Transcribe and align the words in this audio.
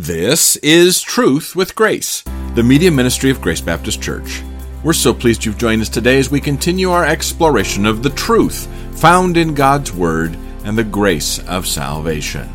This 0.00 0.56
is 0.56 1.02
Truth 1.02 1.54
with 1.54 1.74
Grace, 1.74 2.24
the 2.54 2.62
media 2.62 2.90
ministry 2.90 3.28
of 3.28 3.42
Grace 3.42 3.60
Baptist 3.60 4.00
Church. 4.00 4.42
We're 4.82 4.94
so 4.94 5.12
pleased 5.12 5.44
you've 5.44 5.58
joined 5.58 5.82
us 5.82 5.90
today 5.90 6.18
as 6.18 6.30
we 6.30 6.40
continue 6.40 6.90
our 6.90 7.04
exploration 7.04 7.84
of 7.84 8.02
the 8.02 8.08
truth 8.08 8.66
found 8.98 9.36
in 9.36 9.52
God's 9.52 9.92
Word 9.92 10.38
and 10.64 10.78
the 10.78 10.84
grace 10.84 11.38
of 11.40 11.66
salvation. 11.66 12.48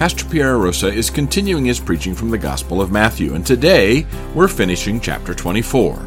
Pastor 0.00 0.24
Pierre 0.24 0.58
Rosa 0.58 0.88
is 0.88 1.08
continuing 1.08 1.66
his 1.66 1.78
preaching 1.78 2.16
from 2.16 2.30
the 2.30 2.38
Gospel 2.38 2.82
of 2.82 2.90
Matthew, 2.90 3.34
and 3.34 3.46
today 3.46 4.04
we're 4.34 4.48
finishing 4.48 5.00
chapter 5.00 5.34
24. 5.34 6.04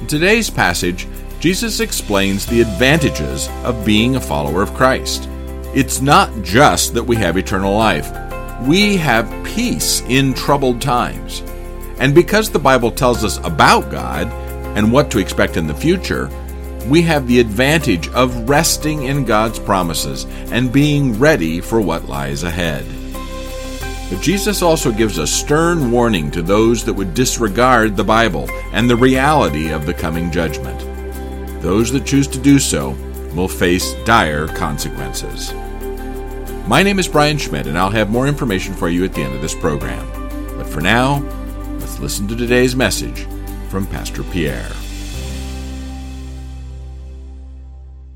In 0.00 0.06
today's 0.06 0.48
passage, 0.48 1.06
Jesus 1.40 1.80
explains 1.80 2.46
the 2.46 2.62
advantages 2.62 3.50
of 3.64 3.84
being 3.84 4.16
a 4.16 4.20
follower 4.20 4.62
of 4.62 4.72
Christ. 4.72 5.28
It's 5.74 6.00
not 6.00 6.30
just 6.42 6.94
that 6.94 7.04
we 7.04 7.16
have 7.16 7.36
eternal 7.36 7.76
life, 7.76 8.10
we 8.62 8.96
have 8.96 9.44
peace 9.44 10.02
in 10.08 10.34
troubled 10.34 10.80
times. 10.80 11.42
And 11.98 12.14
because 12.14 12.50
the 12.50 12.58
Bible 12.58 12.90
tells 12.90 13.24
us 13.24 13.38
about 13.38 13.90
God 13.90 14.28
and 14.76 14.92
what 14.92 15.10
to 15.10 15.18
expect 15.18 15.56
in 15.56 15.66
the 15.66 15.74
future, 15.74 16.30
we 16.86 17.02
have 17.02 17.26
the 17.26 17.40
advantage 17.40 18.08
of 18.08 18.48
resting 18.48 19.04
in 19.04 19.24
God's 19.24 19.58
promises 19.58 20.24
and 20.50 20.72
being 20.72 21.18
ready 21.18 21.60
for 21.60 21.80
what 21.80 22.08
lies 22.08 22.44
ahead. 22.44 22.86
But 24.10 24.22
Jesus 24.22 24.62
also 24.62 24.90
gives 24.90 25.18
a 25.18 25.26
stern 25.26 25.90
warning 25.90 26.30
to 26.30 26.40
those 26.40 26.84
that 26.84 26.94
would 26.94 27.12
disregard 27.12 27.96
the 27.96 28.04
Bible 28.04 28.48
and 28.72 28.88
the 28.88 28.96
reality 28.96 29.70
of 29.70 29.84
the 29.84 29.92
coming 29.92 30.30
judgment. 30.30 30.80
Those 31.62 31.92
that 31.92 32.06
choose 32.06 32.26
to 32.28 32.38
do 32.38 32.58
so 32.58 32.96
will 33.34 33.48
face 33.48 33.92
dire 34.04 34.48
consequences. 34.48 35.52
My 36.68 36.82
name 36.82 36.98
is 36.98 37.08
Brian 37.08 37.38
Schmidt, 37.38 37.66
and 37.66 37.78
I'll 37.78 37.88
have 37.88 38.10
more 38.10 38.28
information 38.28 38.74
for 38.74 38.90
you 38.90 39.02
at 39.02 39.14
the 39.14 39.22
end 39.22 39.34
of 39.34 39.40
this 39.40 39.54
program. 39.54 40.06
But 40.58 40.66
for 40.66 40.82
now, 40.82 41.22
let's 41.78 41.98
listen 41.98 42.28
to 42.28 42.36
today's 42.36 42.76
message 42.76 43.26
from 43.70 43.86
Pastor 43.86 44.22
Pierre. 44.22 44.68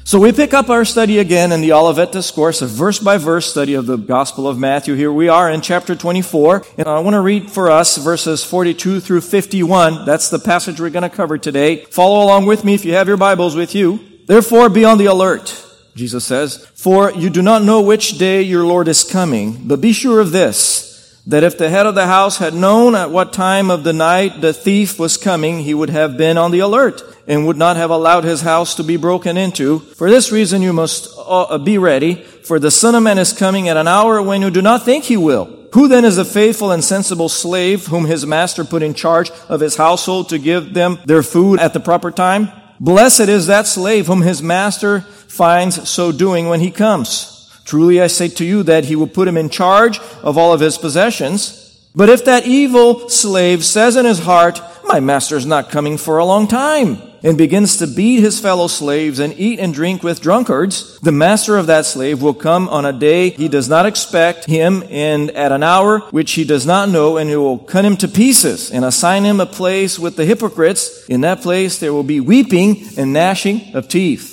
So 0.04 0.20
we 0.20 0.32
pick 0.32 0.52
up 0.52 0.68
our 0.68 0.84
study 0.84 1.18
again 1.18 1.50
in 1.50 1.62
the 1.62 1.72
Olivet 1.72 2.12
Discourse, 2.12 2.60
a 2.60 2.66
verse 2.66 2.98
by 2.98 3.16
verse 3.16 3.50
study 3.50 3.72
of 3.72 3.86
the 3.86 3.96
Gospel 3.96 4.46
of 4.46 4.58
Matthew. 4.58 4.96
Here 4.96 5.10
we 5.10 5.30
are 5.30 5.50
in 5.50 5.62
chapter 5.62 5.94
24, 5.94 6.62
and 6.76 6.86
I 6.86 6.98
want 6.98 7.14
to 7.14 7.22
read 7.22 7.50
for 7.50 7.70
us 7.70 7.96
verses 7.96 8.44
42 8.44 9.00
through 9.00 9.22
51. 9.22 10.04
That's 10.04 10.28
the 10.28 10.38
passage 10.38 10.78
we're 10.78 10.90
going 10.90 11.08
to 11.08 11.16
cover 11.16 11.38
today. 11.38 11.86
Follow 11.86 12.22
along 12.22 12.44
with 12.44 12.64
me 12.64 12.74
if 12.74 12.84
you 12.84 12.92
have 12.92 13.08
your 13.08 13.16
Bibles 13.16 13.56
with 13.56 13.74
you. 13.74 13.98
Therefore, 14.26 14.68
be 14.68 14.84
on 14.84 14.98
the 14.98 15.06
alert, 15.06 15.71
Jesus 15.94 16.24
says, 16.24 16.66
for 16.74 17.12
you 17.12 17.28
do 17.28 17.42
not 17.42 17.62
know 17.62 17.82
which 17.82 18.18
day 18.18 18.42
your 18.42 18.64
Lord 18.64 18.88
is 18.88 19.04
coming, 19.04 19.68
but 19.68 19.80
be 19.80 19.92
sure 19.92 20.20
of 20.20 20.32
this, 20.32 21.20
that 21.26 21.44
if 21.44 21.58
the 21.58 21.68
head 21.68 21.86
of 21.86 21.94
the 21.94 22.06
house 22.06 22.38
had 22.38 22.54
known 22.54 22.94
at 22.94 23.10
what 23.10 23.32
time 23.32 23.70
of 23.70 23.84
the 23.84 23.92
night 23.92 24.40
the 24.40 24.52
thief 24.52 24.98
was 24.98 25.16
coming, 25.16 25.60
he 25.60 25.74
would 25.74 25.90
have 25.90 26.16
been 26.16 26.38
on 26.38 26.50
the 26.50 26.60
alert 26.60 27.02
and 27.26 27.46
would 27.46 27.56
not 27.56 27.76
have 27.76 27.90
allowed 27.90 28.24
his 28.24 28.40
house 28.40 28.74
to 28.74 28.82
be 28.82 28.96
broken 28.96 29.36
into. 29.36 29.78
For 29.78 30.10
this 30.10 30.32
reason 30.32 30.62
you 30.62 30.72
must 30.72 31.14
uh, 31.18 31.58
be 31.58 31.78
ready, 31.78 32.14
for 32.14 32.58
the 32.58 32.70
Son 32.70 32.94
of 32.94 33.02
Man 33.02 33.18
is 33.18 33.32
coming 33.32 33.68
at 33.68 33.76
an 33.76 33.86
hour 33.86 34.20
when 34.22 34.42
you 34.42 34.50
do 34.50 34.62
not 34.62 34.84
think 34.84 35.04
he 35.04 35.16
will. 35.16 35.68
Who 35.74 35.88
then 35.88 36.04
is 36.04 36.16
the 36.16 36.24
faithful 36.24 36.70
and 36.72 36.82
sensible 36.82 37.28
slave 37.28 37.86
whom 37.86 38.06
his 38.06 38.26
master 38.26 38.64
put 38.64 38.82
in 38.82 38.92
charge 38.92 39.30
of 39.48 39.60
his 39.60 39.76
household 39.76 40.28
to 40.30 40.38
give 40.38 40.74
them 40.74 40.98
their 41.04 41.22
food 41.22 41.60
at 41.60 41.72
the 41.72 41.80
proper 41.80 42.10
time? 42.10 42.50
Blessed 42.82 43.28
is 43.28 43.46
that 43.46 43.68
slave 43.68 44.08
whom 44.08 44.22
his 44.22 44.42
master 44.42 45.02
finds 45.02 45.88
so 45.88 46.10
doing 46.10 46.48
when 46.48 46.58
he 46.58 46.72
comes. 46.72 47.48
Truly 47.64 48.02
I 48.02 48.08
say 48.08 48.26
to 48.26 48.44
you 48.44 48.64
that 48.64 48.86
he 48.86 48.96
will 48.96 49.06
put 49.06 49.28
him 49.28 49.36
in 49.36 49.50
charge 49.50 50.00
of 50.24 50.36
all 50.36 50.52
of 50.52 50.58
his 50.58 50.78
possessions. 50.78 51.78
But 51.94 52.08
if 52.08 52.24
that 52.24 52.44
evil 52.44 53.08
slave 53.08 53.64
says 53.64 53.94
in 53.94 54.04
his 54.04 54.18
heart, 54.18 54.60
my 54.84 54.98
master 54.98 55.36
is 55.36 55.46
not 55.46 55.70
coming 55.70 55.96
for 55.96 56.18
a 56.18 56.24
long 56.24 56.48
time, 56.48 57.00
and 57.22 57.38
begins 57.38 57.76
to 57.76 57.86
beat 57.86 58.20
his 58.20 58.40
fellow 58.40 58.66
slaves 58.66 59.18
and 59.18 59.38
eat 59.38 59.58
and 59.58 59.74
drink 59.74 60.02
with 60.02 60.20
drunkards, 60.20 60.98
the 61.00 61.12
master 61.12 61.56
of 61.56 61.66
that 61.66 61.86
slave 61.86 62.22
will 62.22 62.34
come 62.34 62.68
on 62.68 62.84
a 62.84 62.92
day 62.92 63.30
he 63.30 63.48
does 63.48 63.68
not 63.68 63.86
expect 63.86 64.46
him 64.46 64.82
and 64.90 65.30
at 65.32 65.52
an 65.52 65.62
hour 65.62 66.00
which 66.10 66.32
he 66.32 66.44
does 66.44 66.66
not 66.66 66.88
know 66.88 67.16
and 67.16 67.30
he 67.30 67.36
will 67.36 67.58
cut 67.58 67.84
him 67.84 67.96
to 67.96 68.08
pieces 68.08 68.70
and 68.70 68.84
assign 68.84 69.24
him 69.24 69.40
a 69.40 69.46
place 69.46 69.98
with 69.98 70.16
the 70.16 70.24
hypocrites. 70.24 71.08
In 71.08 71.22
that 71.22 71.42
place 71.42 71.78
there 71.78 71.92
will 71.92 72.02
be 72.02 72.20
weeping 72.20 72.84
and 72.96 73.12
gnashing 73.12 73.74
of 73.74 73.88
teeth. 73.88 74.31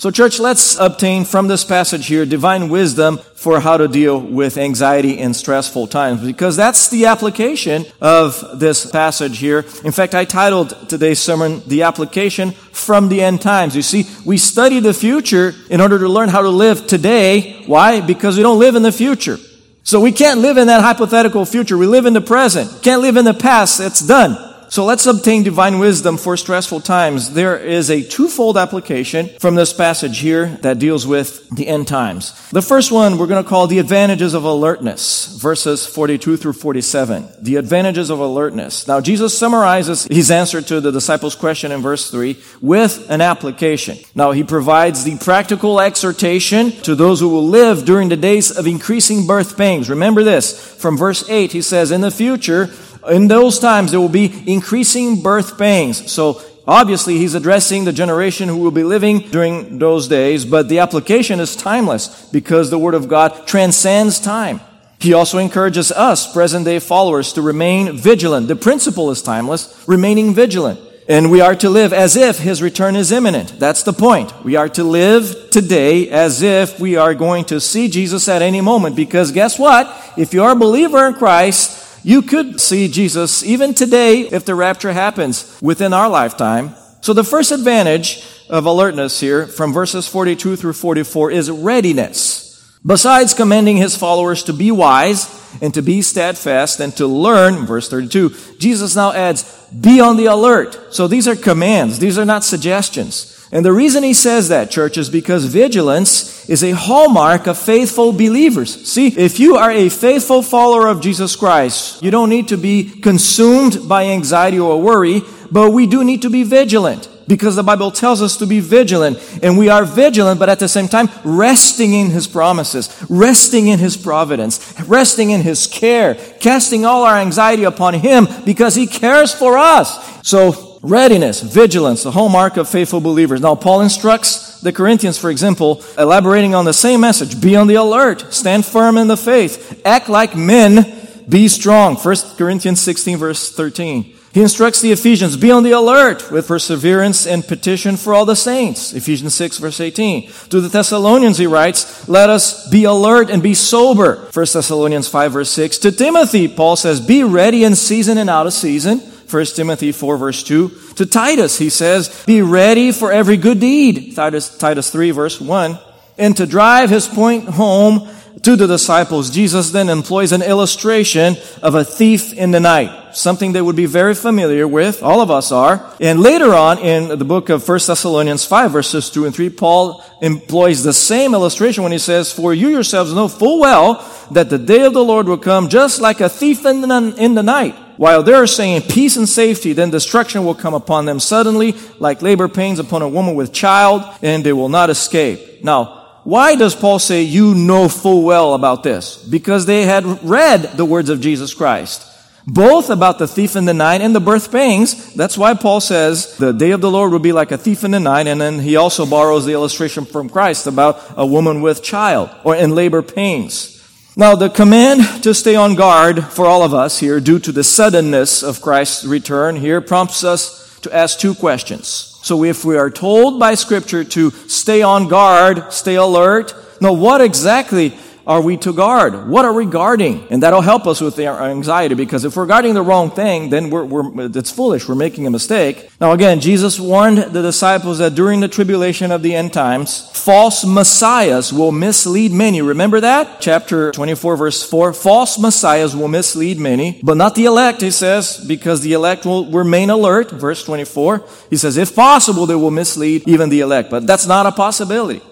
So 0.00 0.10
church, 0.10 0.40
let's 0.40 0.78
obtain 0.78 1.26
from 1.26 1.46
this 1.46 1.62
passage 1.62 2.06
here 2.06 2.24
divine 2.24 2.70
wisdom 2.70 3.18
for 3.34 3.60
how 3.60 3.76
to 3.76 3.86
deal 3.86 4.18
with 4.18 4.56
anxiety 4.56 5.18
in 5.18 5.34
stressful 5.34 5.88
times 5.88 6.22
because 6.24 6.56
that's 6.56 6.88
the 6.88 7.04
application 7.04 7.84
of 8.00 8.58
this 8.58 8.90
passage 8.90 9.36
here. 9.36 9.58
In 9.84 9.92
fact, 9.92 10.14
I 10.14 10.24
titled 10.24 10.88
today's 10.88 11.18
sermon, 11.18 11.62
The 11.66 11.82
Application 11.82 12.52
from 12.52 13.10
the 13.10 13.20
End 13.20 13.42
Times. 13.42 13.76
You 13.76 13.82
see, 13.82 14.06
we 14.24 14.38
study 14.38 14.80
the 14.80 14.94
future 14.94 15.52
in 15.68 15.82
order 15.82 15.98
to 15.98 16.08
learn 16.08 16.30
how 16.30 16.40
to 16.40 16.48
live 16.48 16.86
today. 16.86 17.62
Why? 17.66 18.00
Because 18.00 18.38
we 18.38 18.42
don't 18.42 18.58
live 18.58 18.76
in 18.76 18.82
the 18.82 18.92
future. 18.92 19.36
So 19.82 20.00
we 20.00 20.12
can't 20.12 20.40
live 20.40 20.56
in 20.56 20.68
that 20.68 20.80
hypothetical 20.80 21.44
future. 21.44 21.76
We 21.76 21.86
live 21.86 22.06
in 22.06 22.14
the 22.14 22.22
present. 22.22 22.82
Can't 22.82 23.02
live 23.02 23.18
in 23.18 23.26
the 23.26 23.34
past. 23.34 23.80
It's 23.80 24.00
done. 24.00 24.49
So 24.70 24.84
let's 24.84 25.04
obtain 25.06 25.42
divine 25.42 25.80
wisdom 25.80 26.16
for 26.16 26.36
stressful 26.36 26.82
times. 26.82 27.34
There 27.34 27.58
is 27.58 27.90
a 27.90 28.04
twofold 28.04 28.56
application 28.56 29.28
from 29.40 29.56
this 29.56 29.72
passage 29.72 30.20
here 30.20 30.46
that 30.62 30.78
deals 30.78 31.08
with 31.08 31.50
the 31.50 31.66
end 31.66 31.88
times. 31.88 32.48
The 32.50 32.62
first 32.62 32.92
one 32.92 33.18
we're 33.18 33.26
going 33.26 33.42
to 33.42 33.48
call 33.48 33.66
the 33.66 33.80
advantages 33.80 34.32
of 34.32 34.44
alertness, 34.44 35.36
verses 35.40 35.86
42 35.86 36.36
through 36.36 36.52
47. 36.52 37.28
The 37.40 37.56
advantages 37.56 38.10
of 38.10 38.20
alertness. 38.20 38.86
Now 38.86 39.00
Jesus 39.00 39.36
summarizes 39.36 40.04
his 40.04 40.30
answer 40.30 40.62
to 40.62 40.80
the 40.80 40.92
disciples' 40.92 41.34
question 41.34 41.72
in 41.72 41.82
verse 41.82 42.08
3 42.08 42.40
with 42.60 43.10
an 43.10 43.20
application. 43.20 43.98
Now 44.14 44.30
he 44.30 44.44
provides 44.44 45.02
the 45.02 45.18
practical 45.18 45.80
exhortation 45.80 46.70
to 46.82 46.94
those 46.94 47.18
who 47.18 47.28
will 47.28 47.48
live 47.48 47.84
during 47.84 48.08
the 48.08 48.16
days 48.16 48.56
of 48.56 48.68
increasing 48.68 49.26
birth 49.26 49.56
pains. 49.56 49.90
Remember 49.90 50.22
this. 50.22 50.76
From 50.80 50.96
verse 50.96 51.28
8, 51.28 51.50
he 51.50 51.60
says, 51.60 51.90
in 51.90 52.02
the 52.02 52.12
future, 52.12 52.70
in 53.08 53.28
those 53.28 53.58
times, 53.58 53.90
there 53.90 54.00
will 54.00 54.08
be 54.08 54.44
increasing 54.46 55.22
birth 55.22 55.58
pains. 55.58 56.10
So, 56.10 56.42
obviously, 56.66 57.18
he's 57.18 57.34
addressing 57.34 57.84
the 57.84 57.92
generation 57.92 58.48
who 58.48 58.58
will 58.58 58.70
be 58.70 58.84
living 58.84 59.20
during 59.30 59.78
those 59.78 60.08
days, 60.08 60.44
but 60.44 60.68
the 60.68 60.80
application 60.80 61.40
is 61.40 61.56
timeless 61.56 62.28
because 62.30 62.70
the 62.70 62.78
Word 62.78 62.94
of 62.94 63.08
God 63.08 63.46
transcends 63.46 64.20
time. 64.20 64.60
He 64.98 65.14
also 65.14 65.38
encourages 65.38 65.90
us, 65.90 66.30
present 66.30 66.66
day 66.66 66.78
followers, 66.78 67.32
to 67.32 67.42
remain 67.42 67.96
vigilant. 67.96 68.48
The 68.48 68.56
principle 68.56 69.10
is 69.10 69.22
timeless, 69.22 69.82
remaining 69.88 70.34
vigilant. 70.34 70.78
And 71.08 71.30
we 71.30 71.40
are 71.40 71.56
to 71.56 71.70
live 71.70 71.92
as 71.92 72.16
if 72.16 72.38
His 72.38 72.62
return 72.62 72.94
is 72.94 73.10
imminent. 73.10 73.58
That's 73.58 73.82
the 73.82 73.94
point. 73.94 74.44
We 74.44 74.56
are 74.56 74.68
to 74.68 74.84
live 74.84 75.50
today 75.50 76.08
as 76.10 76.42
if 76.42 76.78
we 76.78 76.96
are 76.96 77.14
going 77.14 77.46
to 77.46 77.60
see 77.60 77.88
Jesus 77.88 78.28
at 78.28 78.42
any 78.42 78.60
moment. 78.60 78.94
Because 78.94 79.32
guess 79.32 79.58
what? 79.58 79.90
If 80.18 80.34
you 80.34 80.44
are 80.44 80.52
a 80.52 80.56
believer 80.56 81.06
in 81.06 81.14
Christ, 81.14 81.79
you 82.02 82.22
could 82.22 82.60
see 82.60 82.88
Jesus 82.88 83.42
even 83.42 83.74
today 83.74 84.22
if 84.22 84.44
the 84.44 84.54
rapture 84.54 84.92
happens 84.92 85.58
within 85.60 85.92
our 85.92 86.08
lifetime. 86.08 86.74
So 87.02 87.12
the 87.12 87.24
first 87.24 87.52
advantage 87.52 88.26
of 88.48 88.66
alertness 88.66 89.20
here 89.20 89.46
from 89.46 89.72
verses 89.72 90.06
42 90.06 90.56
through 90.56 90.72
44 90.72 91.30
is 91.30 91.50
readiness. 91.50 92.48
Besides 92.84 93.34
commending 93.34 93.76
his 93.76 93.96
followers 93.96 94.44
to 94.44 94.52
be 94.52 94.70
wise 94.70 95.28
and 95.60 95.74
to 95.74 95.82
be 95.82 96.00
steadfast 96.00 96.80
and 96.80 96.96
to 96.96 97.06
learn, 97.06 97.66
verse 97.66 97.88
32, 97.88 98.30
Jesus 98.58 98.96
now 98.96 99.12
adds, 99.12 99.66
be 99.68 100.00
on 100.00 100.16
the 100.16 100.26
alert. 100.26 100.94
So 100.94 101.06
these 101.06 101.28
are 101.28 101.36
commands. 101.36 101.98
These 101.98 102.18
are 102.18 102.24
not 102.24 102.44
suggestions. 102.44 103.39
And 103.52 103.64
the 103.64 103.72
reason 103.72 104.04
he 104.04 104.14
says 104.14 104.48
that, 104.48 104.70
church, 104.70 104.96
is 104.96 105.10
because 105.10 105.46
vigilance 105.46 106.48
is 106.48 106.62
a 106.62 106.70
hallmark 106.70 107.48
of 107.48 107.58
faithful 107.58 108.12
believers. 108.12 108.88
See, 108.88 109.08
if 109.08 109.40
you 109.40 109.56
are 109.56 109.72
a 109.72 109.88
faithful 109.88 110.42
follower 110.42 110.86
of 110.86 111.00
Jesus 111.00 111.34
Christ, 111.34 112.00
you 112.02 112.12
don't 112.12 112.28
need 112.28 112.48
to 112.48 112.56
be 112.56 112.84
consumed 112.84 113.88
by 113.88 114.06
anxiety 114.06 114.60
or 114.60 114.80
worry, 114.80 115.22
but 115.50 115.72
we 115.72 115.88
do 115.88 116.04
need 116.04 116.22
to 116.22 116.30
be 116.30 116.44
vigilant 116.44 117.08
because 117.26 117.54
the 117.54 117.62
Bible 117.62 117.92
tells 117.92 118.22
us 118.22 118.36
to 118.36 118.46
be 118.46 118.58
vigilant. 118.60 119.18
And 119.42 119.56
we 119.56 119.68
are 119.68 119.84
vigilant, 119.84 120.38
but 120.38 120.48
at 120.48 120.58
the 120.58 120.68
same 120.68 120.88
time, 120.88 121.08
resting 121.24 121.92
in 121.92 122.10
His 122.10 122.28
promises, 122.28 122.88
resting 123.08 123.68
in 123.68 123.80
His 123.80 123.96
providence, 123.96 124.74
resting 124.86 125.30
in 125.30 125.40
His 125.40 125.66
care, 125.66 126.14
casting 126.38 126.84
all 126.84 127.04
our 127.04 127.18
anxiety 127.18 127.64
upon 127.64 127.94
Him 127.94 128.26
because 128.44 128.76
He 128.76 128.86
cares 128.86 129.32
for 129.32 129.58
us. 129.58 130.28
So, 130.28 130.69
readiness, 130.82 131.42
vigilance, 131.42 132.02
the 132.02 132.10
hallmark 132.10 132.56
of 132.56 132.68
faithful 132.68 133.00
believers. 133.00 133.40
Now, 133.40 133.54
Paul 133.54 133.82
instructs 133.82 134.60
the 134.60 134.72
Corinthians, 134.72 135.18
for 135.18 135.30
example, 135.30 135.82
elaborating 135.98 136.54
on 136.54 136.64
the 136.64 136.72
same 136.72 137.00
message 137.00 137.40
be 137.40 137.56
on 137.56 137.66
the 137.66 137.74
alert, 137.76 138.32
stand 138.32 138.64
firm 138.64 138.96
in 138.96 139.08
the 139.08 139.16
faith, 139.16 139.82
act 139.84 140.08
like 140.08 140.36
men, 140.36 140.98
be 141.28 141.48
strong. 141.48 141.96
1 141.96 142.16
Corinthians 142.36 142.80
16, 142.80 143.18
verse 143.18 143.52
13. 143.52 144.16
He 144.32 144.42
instructs 144.42 144.80
the 144.80 144.92
Ephesians, 144.92 145.36
be 145.36 145.50
on 145.50 145.64
the 145.64 145.72
alert 145.72 146.30
with 146.30 146.46
perseverance 146.46 147.26
and 147.26 147.44
petition 147.44 147.96
for 147.96 148.14
all 148.14 148.24
the 148.24 148.36
saints. 148.36 148.92
Ephesians 148.92 149.34
6 149.34 149.58
verse 149.58 149.80
18. 149.80 150.30
To 150.50 150.60
the 150.60 150.68
Thessalonians 150.68 151.38
he 151.38 151.48
writes, 151.48 152.08
let 152.08 152.30
us 152.30 152.68
be 152.68 152.84
alert 152.84 153.28
and 153.28 153.42
be 153.42 153.54
sober. 153.54 154.28
1 154.32 154.32
Thessalonians 154.32 155.08
5 155.08 155.32
verse 155.32 155.50
6. 155.50 155.78
To 155.78 155.90
Timothy, 155.90 156.46
Paul 156.46 156.76
says, 156.76 157.00
be 157.00 157.24
ready 157.24 157.64
in 157.64 157.74
season 157.74 158.18
and 158.18 158.30
out 158.30 158.46
of 158.46 158.52
season. 158.52 159.00
1 159.30 159.44
Timothy 159.46 159.92
4 159.92 160.16
verse 160.16 160.42
2. 160.42 160.68
To 160.96 161.06
Titus, 161.06 161.58
he 161.58 161.70
says, 161.70 162.24
be 162.26 162.42
ready 162.42 162.92
for 162.92 163.12
every 163.12 163.36
good 163.36 163.60
deed. 163.60 164.14
Titus, 164.16 164.56
Titus 164.56 164.90
3 164.90 165.10
verse 165.12 165.40
1. 165.40 165.78
And 166.18 166.36
to 166.36 166.46
drive 166.46 166.90
his 166.90 167.06
point 167.06 167.44
home, 167.44 168.08
to 168.42 168.56
the 168.56 168.66
disciples, 168.66 169.30
Jesus 169.30 169.70
then 169.70 169.88
employs 169.88 170.32
an 170.32 170.42
illustration 170.42 171.36
of 171.62 171.74
a 171.74 171.84
thief 171.84 172.32
in 172.32 172.52
the 172.52 172.60
night, 172.60 173.14
something 173.14 173.52
they 173.52 173.60
would 173.60 173.76
be 173.76 173.86
very 173.86 174.14
familiar 174.14 174.66
with, 174.66 175.02
all 175.02 175.20
of 175.20 175.30
us 175.30 175.52
are. 175.52 175.94
And 176.00 176.20
later 176.20 176.54
on 176.54 176.78
in 176.78 177.18
the 177.18 177.24
book 177.24 177.50
of 177.50 177.68
1 177.68 177.80
Thessalonians 177.86 178.44
5 178.46 178.70
verses 178.70 179.10
2 179.10 179.26
and 179.26 179.34
3, 179.34 179.50
Paul 179.50 180.02
employs 180.22 180.82
the 180.82 180.92
same 180.92 181.34
illustration 181.34 181.82
when 181.82 181.92
he 181.92 181.98
says, 181.98 182.32
For 182.32 182.54
you 182.54 182.68
yourselves 182.68 183.12
know 183.12 183.28
full 183.28 183.60
well 183.60 184.06
that 184.30 184.48
the 184.48 184.58
day 184.58 184.84
of 184.84 184.94
the 184.94 185.04
Lord 185.04 185.26
will 185.26 185.38
come 185.38 185.68
just 185.68 186.00
like 186.00 186.20
a 186.20 186.28
thief 186.28 186.64
in 186.64 186.80
the, 186.80 187.14
in 187.18 187.34
the 187.34 187.42
night. 187.42 187.76
While 188.00 188.22
they're 188.22 188.46
saying 188.46 188.88
peace 188.88 189.18
and 189.18 189.28
safety, 189.28 189.74
then 189.74 189.90
destruction 189.90 190.46
will 190.46 190.54
come 190.54 190.72
upon 190.72 191.04
them 191.04 191.20
suddenly, 191.20 191.74
like 191.98 192.22
labor 192.22 192.48
pains 192.48 192.78
upon 192.78 193.02
a 193.02 193.08
woman 193.08 193.34
with 193.34 193.52
child, 193.52 194.02
and 194.22 194.42
they 194.42 194.54
will 194.54 194.70
not 194.70 194.88
escape. 194.88 195.62
Now, 195.62 196.22
why 196.24 196.56
does 196.56 196.74
Paul 196.74 196.98
say 196.98 197.20
you 197.20 197.54
know 197.54 197.90
full 197.90 198.22
well 198.22 198.54
about 198.54 198.82
this? 198.82 199.22
Because 199.22 199.66
they 199.66 199.84
had 199.84 200.24
read 200.24 200.62
the 200.78 200.86
words 200.86 201.10
of 201.10 201.20
Jesus 201.20 201.52
Christ. 201.52 202.06
Both 202.46 202.88
about 202.88 203.18
the 203.18 203.28
thief 203.28 203.54
in 203.54 203.66
the 203.66 203.74
night 203.74 204.00
and 204.00 204.14
the 204.14 204.18
birth 204.20 204.50
pangs. 204.50 205.12
That's 205.12 205.36
why 205.36 205.52
Paul 205.52 205.82
says 205.82 206.38
the 206.38 206.52
day 206.52 206.70
of 206.70 206.80
the 206.80 206.90
Lord 206.90 207.12
will 207.12 207.18
be 207.18 207.32
like 207.32 207.52
a 207.52 207.58
thief 207.58 207.84
in 207.84 207.90
the 207.90 208.00
night. 208.00 208.26
And 208.26 208.40
then 208.40 208.60
he 208.60 208.76
also 208.76 209.04
borrows 209.04 209.44
the 209.44 209.52
illustration 209.52 210.06
from 210.06 210.30
Christ 210.30 210.66
about 210.66 211.02
a 211.18 211.26
woman 211.26 211.60
with 211.60 211.82
child 211.82 212.30
or 212.44 212.56
in 212.56 212.74
labor 212.74 213.02
pains. 213.02 213.79
Now, 214.20 214.34
the 214.34 214.50
command 214.50 215.22
to 215.22 215.32
stay 215.32 215.54
on 215.54 215.76
guard 215.76 216.22
for 216.22 216.44
all 216.44 216.62
of 216.62 216.74
us 216.74 216.98
here, 216.98 217.20
due 217.20 217.38
to 217.38 217.52
the 217.52 217.64
suddenness 217.64 218.42
of 218.42 218.60
Christ's 218.60 219.06
return 219.06 219.56
here, 219.56 219.80
prompts 219.80 220.24
us 220.24 220.78
to 220.80 220.94
ask 220.94 221.18
two 221.18 221.34
questions. 221.34 221.86
So 222.22 222.44
if 222.44 222.62
we 222.62 222.76
are 222.76 222.90
told 222.90 223.40
by 223.40 223.54
scripture 223.54 224.04
to 224.04 224.30
stay 224.30 224.82
on 224.82 225.08
guard, 225.08 225.72
stay 225.72 225.94
alert, 225.94 226.54
now 226.82 226.92
what 226.92 227.22
exactly 227.22 227.96
are 228.26 228.40
we 228.40 228.56
to 228.58 228.72
guard? 228.72 229.28
What 229.28 229.44
are 229.44 229.52
we 229.52 229.66
guarding? 229.66 230.26
And 230.30 230.42
that'll 230.42 230.60
help 230.60 230.86
us 230.86 231.00
with 231.00 231.18
our 231.18 231.42
anxiety 231.42 231.94
because 231.94 232.24
if 232.24 232.36
we're 232.36 232.46
guarding 232.46 232.74
the 232.74 232.82
wrong 232.82 233.10
thing, 233.10 233.50
then 233.50 233.70
we're, 233.70 233.84
we're, 233.84 234.26
it's 234.36 234.50
foolish. 234.50 234.88
We're 234.88 234.94
making 234.94 235.26
a 235.26 235.30
mistake. 235.30 235.90
Now 236.00 236.12
again, 236.12 236.40
Jesus 236.40 236.78
warned 236.78 237.18
the 237.18 237.42
disciples 237.42 237.98
that 237.98 238.14
during 238.14 238.40
the 238.40 238.48
tribulation 238.48 239.10
of 239.10 239.22
the 239.22 239.34
end 239.34 239.52
times, 239.52 240.10
false 240.12 240.64
messiahs 240.64 241.52
will 241.52 241.72
mislead 241.72 242.32
many. 242.32 242.62
Remember 242.62 243.00
that? 243.00 243.40
Chapter 243.40 243.92
24 243.92 244.36
verse 244.36 244.68
4. 244.68 244.92
False 244.92 245.38
messiahs 245.38 245.96
will 245.96 246.08
mislead 246.08 246.58
many, 246.58 247.00
but 247.02 247.16
not 247.16 247.34
the 247.34 247.46
elect, 247.46 247.80
he 247.80 247.90
says, 247.90 248.44
because 248.46 248.80
the 248.82 248.92
elect 248.92 249.24
will 249.24 249.50
remain 249.50 249.90
alert. 249.90 250.30
Verse 250.30 250.64
24. 250.64 251.24
He 251.50 251.56
says, 251.56 251.76
if 251.76 251.94
possible, 251.94 252.46
they 252.46 252.54
will 252.54 252.70
mislead 252.70 253.26
even 253.26 253.48
the 253.48 253.60
elect, 253.60 253.90
but 253.90 254.06
that's 254.06 254.26
not 254.26 254.46
a 254.46 254.52
possibility. 254.52 255.22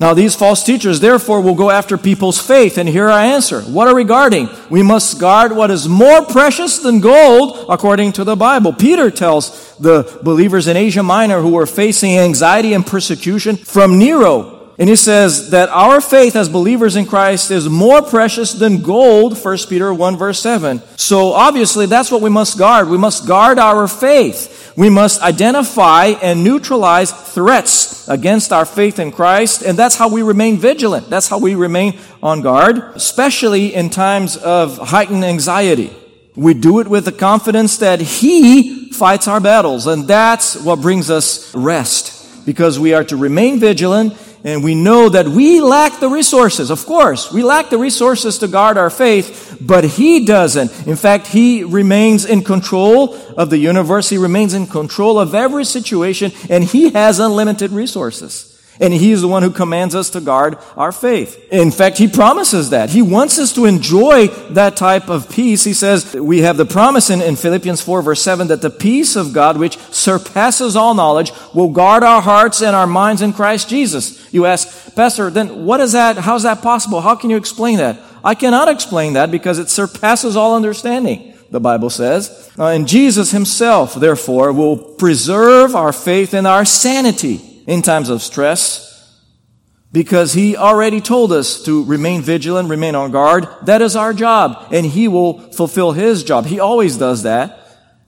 Now, 0.00 0.14
these 0.14 0.34
false 0.34 0.64
teachers, 0.64 1.00
therefore, 1.00 1.42
will 1.42 1.54
go 1.54 1.68
after 1.68 1.98
people's 1.98 2.40
faith. 2.40 2.78
And 2.78 2.88
here 2.88 3.10
I 3.10 3.26
answer. 3.26 3.60
What 3.60 3.86
are 3.86 3.94
we 3.94 4.04
guarding? 4.04 4.48
We 4.70 4.82
must 4.82 5.20
guard 5.20 5.52
what 5.52 5.70
is 5.70 5.86
more 5.88 6.24
precious 6.24 6.78
than 6.78 7.00
gold, 7.00 7.66
according 7.68 8.12
to 8.12 8.24
the 8.24 8.34
Bible. 8.34 8.72
Peter 8.72 9.10
tells 9.10 9.76
the 9.76 10.18
believers 10.22 10.68
in 10.68 10.76
Asia 10.78 11.02
Minor 11.02 11.42
who 11.42 11.50
were 11.50 11.66
facing 11.66 12.16
anxiety 12.16 12.72
and 12.72 12.86
persecution 12.86 13.56
from 13.56 13.98
Nero. 13.98 14.59
And 14.80 14.88
he 14.88 14.96
says 14.96 15.50
that 15.50 15.68
our 15.68 16.00
faith 16.00 16.34
as 16.34 16.48
believers 16.48 16.96
in 16.96 17.04
Christ 17.04 17.50
is 17.50 17.68
more 17.68 18.00
precious 18.00 18.54
than 18.54 18.80
gold, 18.80 19.36
1 19.36 19.58
Peter 19.68 19.92
1 19.92 20.16
verse 20.16 20.40
7. 20.40 20.80
So 20.96 21.34
obviously 21.34 21.84
that's 21.84 22.10
what 22.10 22.22
we 22.22 22.30
must 22.30 22.56
guard. 22.56 22.88
We 22.88 22.96
must 22.96 23.26
guard 23.28 23.58
our 23.58 23.86
faith. 23.86 24.72
We 24.78 24.88
must 24.88 25.20
identify 25.20 26.14
and 26.22 26.42
neutralize 26.42 27.12
threats 27.12 28.08
against 28.08 28.54
our 28.54 28.64
faith 28.64 28.98
in 28.98 29.12
Christ, 29.12 29.60
and 29.60 29.78
that's 29.78 29.96
how 29.96 30.08
we 30.08 30.22
remain 30.22 30.56
vigilant. 30.56 31.10
That's 31.10 31.28
how 31.28 31.36
we 31.36 31.54
remain 31.56 31.98
on 32.22 32.40
guard, 32.40 32.78
especially 32.94 33.74
in 33.74 33.90
times 33.90 34.38
of 34.38 34.78
heightened 34.78 35.26
anxiety. 35.26 35.94
We 36.34 36.54
do 36.54 36.80
it 36.80 36.88
with 36.88 37.04
the 37.04 37.12
confidence 37.12 37.76
that 37.78 38.00
He 38.00 38.90
fights 38.92 39.28
our 39.28 39.40
battles, 39.40 39.86
and 39.86 40.08
that's 40.08 40.56
what 40.56 40.80
brings 40.80 41.10
us 41.10 41.54
rest, 41.54 42.46
because 42.46 42.78
we 42.78 42.94
are 42.94 43.04
to 43.04 43.16
remain 43.16 43.60
vigilant 43.60 44.14
and 44.44 44.64
we 44.64 44.74
know 44.74 45.08
that 45.08 45.28
we 45.28 45.60
lack 45.60 46.00
the 46.00 46.08
resources. 46.08 46.70
Of 46.70 46.86
course, 46.86 47.32
we 47.32 47.42
lack 47.42 47.70
the 47.70 47.78
resources 47.78 48.38
to 48.38 48.48
guard 48.48 48.78
our 48.78 48.90
faith, 48.90 49.58
but 49.60 49.84
He 49.84 50.24
doesn't. 50.24 50.86
In 50.86 50.96
fact, 50.96 51.26
He 51.28 51.62
remains 51.64 52.24
in 52.24 52.42
control 52.42 53.14
of 53.36 53.50
the 53.50 53.58
universe. 53.58 54.08
He 54.08 54.18
remains 54.18 54.54
in 54.54 54.66
control 54.66 55.18
of 55.18 55.34
every 55.34 55.64
situation, 55.64 56.32
and 56.48 56.64
He 56.64 56.90
has 56.90 57.18
unlimited 57.18 57.70
resources. 57.70 58.49
And 58.80 58.94
He 58.94 59.12
is 59.12 59.20
the 59.20 59.28
one 59.28 59.42
who 59.42 59.50
commands 59.50 59.94
us 59.94 60.08
to 60.10 60.20
guard 60.22 60.56
our 60.74 60.90
faith. 60.90 61.46
In 61.52 61.70
fact, 61.70 61.98
He 61.98 62.08
promises 62.08 62.70
that. 62.70 62.90
He 62.90 63.02
wants 63.02 63.38
us 63.38 63.52
to 63.52 63.66
enjoy 63.66 64.28
that 64.50 64.76
type 64.76 65.10
of 65.10 65.30
peace. 65.30 65.64
He 65.64 65.74
says, 65.74 66.14
we 66.14 66.40
have 66.40 66.56
the 66.56 66.64
promise 66.64 67.10
in, 67.10 67.20
in 67.20 67.36
Philippians 67.36 67.82
4 67.82 68.00
verse 68.00 68.22
7 68.22 68.48
that 68.48 68.62
the 68.62 68.70
peace 68.70 69.16
of 69.16 69.34
God, 69.34 69.58
which 69.58 69.76
surpasses 69.90 70.76
all 70.76 70.94
knowledge, 70.94 71.30
will 71.54 71.68
guard 71.68 72.02
our 72.02 72.22
hearts 72.22 72.62
and 72.62 72.74
our 72.74 72.86
minds 72.86 73.20
in 73.20 73.34
Christ 73.34 73.68
Jesus. 73.68 74.32
You 74.32 74.46
ask, 74.46 74.94
Pastor, 74.94 75.28
then 75.28 75.66
what 75.66 75.80
is 75.80 75.92
that? 75.92 76.16
How's 76.16 76.44
that 76.44 76.62
possible? 76.62 77.02
How 77.02 77.14
can 77.14 77.28
you 77.28 77.36
explain 77.36 77.76
that? 77.78 78.00
I 78.24 78.34
cannot 78.34 78.68
explain 78.68 79.12
that 79.12 79.30
because 79.30 79.58
it 79.58 79.68
surpasses 79.68 80.36
all 80.36 80.56
understanding 80.56 81.34
the 81.50 81.60
Bible 81.60 81.90
says. 81.90 82.50
Uh, 82.58 82.66
and 82.66 82.86
Jesus 82.86 83.32
himself, 83.32 83.94
therefore, 83.94 84.52
will 84.52 84.76
preserve 84.76 85.74
our 85.74 85.92
faith 85.92 86.32
and 86.32 86.46
our 86.46 86.64
sanity 86.64 87.49
in 87.66 87.82
times 87.82 88.08
of 88.08 88.22
stress 88.22 88.90
because 89.92 90.32
he 90.32 90.56
already 90.56 91.00
told 91.00 91.32
us 91.32 91.64
to 91.64 91.84
remain 91.84 92.22
vigilant, 92.22 92.68
remain 92.68 92.94
on 92.94 93.10
guard. 93.10 93.48
That 93.62 93.82
is 93.82 93.96
our 93.96 94.12
job, 94.12 94.68
and 94.72 94.86
he 94.86 95.08
will 95.08 95.52
fulfill 95.52 95.92
his 95.92 96.22
job. 96.22 96.46
He 96.46 96.60
always 96.60 96.96
does 96.96 97.24
that. 97.24 97.56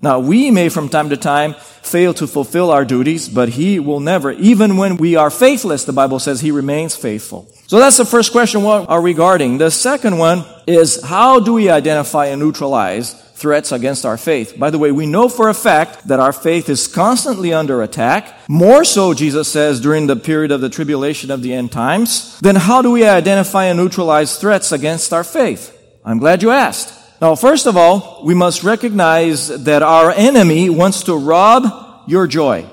Now, 0.01 0.19
we 0.19 0.51
may 0.51 0.69
from 0.69 0.89
time 0.89 1.11
to 1.11 1.17
time 1.17 1.55
fail 1.55 2.15
to 2.15 2.27
fulfill 2.27 2.71
our 2.71 2.85
duties, 2.85 3.29
but 3.29 3.51
he 3.51 3.79
will 3.79 4.01
never. 4.01 4.33
Even 4.33 4.77
when 4.77 4.97
we 4.97 5.17
are 5.17 5.31
faithless, 5.31 5.85
the 5.85 5.93
Bible 5.93 6.19
says 6.19 6.41
he 6.41 6.51
remains 6.51 6.97
faithful. 6.97 7.49
So 7.67 7.79
that's 7.79 7.99
the 7.99 8.05
first 8.05 8.33
question. 8.33 8.63
What 8.63 8.89
are 8.89 9.01
we 9.01 9.15
guarding? 9.15 9.59
The 9.59 9.71
second 9.71 10.19
one 10.19 10.45
is 10.67 11.03
how 11.03 11.41
do 11.41 11.55
we 11.55 11.71
identify 11.71 12.27
and 12.27 12.41
neutralize 12.41 13.15
threats 13.43 13.73
against 13.73 14.07
our 14.07 14.17
faith. 14.17 14.59
By 14.59 14.71
the 14.71 14.79
way, 14.79 14.93
we 14.93 15.05
know 15.05 15.29
for 15.29 15.51
a 15.51 15.55
fact 15.55 16.09
that 16.09 16.21
our 16.21 16.33
faith 16.33 16.71
is 16.71 16.87
constantly 16.87 17.53
under 17.53 17.83
attack. 17.83 18.35
More 18.49 18.85
so, 18.85 19.13
Jesus 19.13 19.49
says, 19.49 19.81
during 19.81 20.07
the 20.07 20.17
period 20.17 20.53
of 20.53 20.63
the 20.63 20.71
tribulation 20.71 21.31
of 21.31 21.43
the 21.43 21.53
end 21.53 21.73
times. 21.73 22.39
Then 22.41 22.57
how 22.57 22.81
do 22.81 22.93
we 22.93 23.05
identify 23.05 23.65
and 23.65 23.79
neutralize 23.79 24.39
threats 24.39 24.73
against 24.73 25.13
our 25.13 25.25
faith? 25.25 25.77
I'm 26.05 26.19
glad 26.19 26.43
you 26.43 26.51
asked. 26.51 26.95
Now, 27.21 27.35
first 27.35 27.67
of 27.67 27.77
all, 27.77 28.23
we 28.25 28.35
must 28.35 28.65
recognize 28.65 29.49
that 29.65 29.83
our 29.83 30.11
enemy 30.13 30.71
wants 30.71 31.03
to 31.05 31.17
rob 31.17 32.09
your 32.09 32.27
joy. 32.27 32.67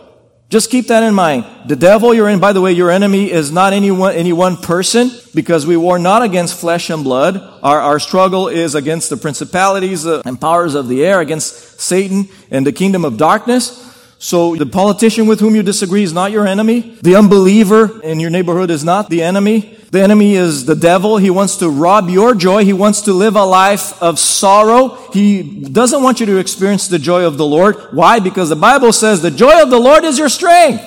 Just 0.50 0.72
keep 0.72 0.88
that 0.88 1.04
in 1.04 1.14
mind. 1.14 1.46
The 1.68 1.76
devil 1.76 2.12
you're 2.12 2.28
in, 2.28 2.40
by 2.40 2.54
the 2.54 2.62
way, 2.62 2.72
your 2.72 2.90
enemy 2.90 3.32
is 3.32 3.52
not 3.52 3.72
any 3.72 3.92
one, 3.92 4.16
any 4.16 4.34
one 4.34 4.58
person 4.58 5.12
because 5.36 5.68
we 5.68 5.78
war 5.78 6.00
not 6.00 6.24
against 6.24 6.60
flesh 6.60 6.90
and 6.90 7.04
blood. 7.04 7.38
Our, 7.62 7.80
our 7.80 8.00
struggle 8.00 8.48
is 8.48 8.74
against 8.74 9.12
the 9.12 9.18
principalities 9.18 10.08
uh, 10.08 10.24
and 10.26 10.42
powers 10.42 10.74
of 10.74 10.88
the 10.88 11.06
air, 11.06 11.20
against 11.20 11.80
Satan 11.80 12.30
and 12.50 12.66
the 12.66 12.72
kingdom 12.72 13.06
of 13.06 13.16
darkness. 13.16 13.86
So 14.18 14.56
the 14.56 14.66
politician 14.66 15.28
with 15.28 15.40
whom 15.40 15.54
you 15.56 15.62
disagree 15.62 16.02
is 16.02 16.14
not 16.14 16.32
your 16.32 16.48
enemy. 16.48 16.98
The 17.04 17.16
unbeliever 17.16 18.02
in 18.02 18.20
your 18.20 18.32
neighborhood 18.32 18.72
is 18.72 18.84
not 18.84 19.08
the 19.12 19.22
enemy. 19.22 19.79
The 19.92 20.02
enemy 20.02 20.36
is 20.36 20.66
the 20.66 20.76
devil. 20.76 21.18
He 21.18 21.32
wants 21.32 21.58
to 21.58 21.70
rob 21.70 22.10
your 22.10 22.36
joy. 22.36 22.64
He 22.64 22.74
wants 22.74 23.02
to 23.02 23.14
live 23.14 23.36
a 23.36 23.44
life 23.44 24.00
of 24.02 24.20
sorrow. 24.20 24.90
He 25.12 25.42
doesn't 25.42 26.04
want 26.04 26.20
you 26.20 26.28
to 26.28 26.38
experience 26.38 26.88
the 26.88 27.00
joy 27.00 27.26
of 27.26 27.38
the 27.38 27.46
Lord. 27.46 27.76
Why? 27.92 28.20
Because 28.20 28.50
the 28.50 28.56
Bible 28.56 28.94
says 28.94 29.22
the 29.22 29.32
joy 29.32 29.64
of 29.64 29.72
the 29.72 29.80
Lord 29.80 30.04
is 30.04 30.20
your 30.20 30.30
strength. 30.30 30.84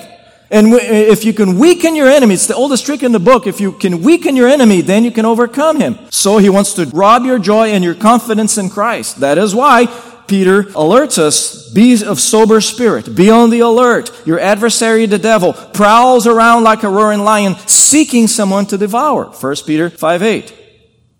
And 0.49 0.67
if 0.73 1.25
you 1.25 1.33
can 1.33 1.57
weaken 1.57 1.95
your 1.95 2.07
enemy, 2.07 2.35
it's 2.35 2.47
the 2.47 2.55
oldest 2.55 2.85
trick 2.85 3.01
in 3.01 3.11
the 3.11 3.19
book. 3.19 3.47
If 3.47 3.59
you 3.59 3.71
can 3.71 4.03
weaken 4.03 4.35
your 4.35 4.47
enemy, 4.47 4.81
then 4.81 5.03
you 5.03 5.11
can 5.11 5.25
overcome 5.25 5.81
him. 5.81 5.97
So 6.09 6.37
he 6.37 6.47
wants 6.47 6.73
to 6.73 6.85
rob 6.85 7.25
your 7.25 7.39
joy 7.39 7.69
and 7.69 7.83
your 7.83 7.95
confidence 7.95 8.57
in 8.57 8.69
Christ. 8.69 9.19
That 9.19 9.37
is 9.37 9.55
why 9.55 9.87
Peter 10.27 10.63
alerts 10.63 11.17
us, 11.17 11.69
be 11.71 12.03
of 12.03 12.19
sober 12.19 12.61
spirit, 12.61 13.15
be 13.15 13.29
on 13.29 13.49
the 13.49 13.59
alert. 13.59 14.11
Your 14.25 14.39
adversary, 14.39 15.05
the 15.05 15.19
devil, 15.19 15.53
prowls 15.53 16.27
around 16.27 16.63
like 16.63 16.83
a 16.83 16.89
roaring 16.89 17.21
lion, 17.21 17.55
seeking 17.67 18.27
someone 18.27 18.65
to 18.67 18.77
devour. 18.77 19.25
1 19.25 19.55
Peter 19.65 19.89
5 19.89 20.23
8. 20.23 20.59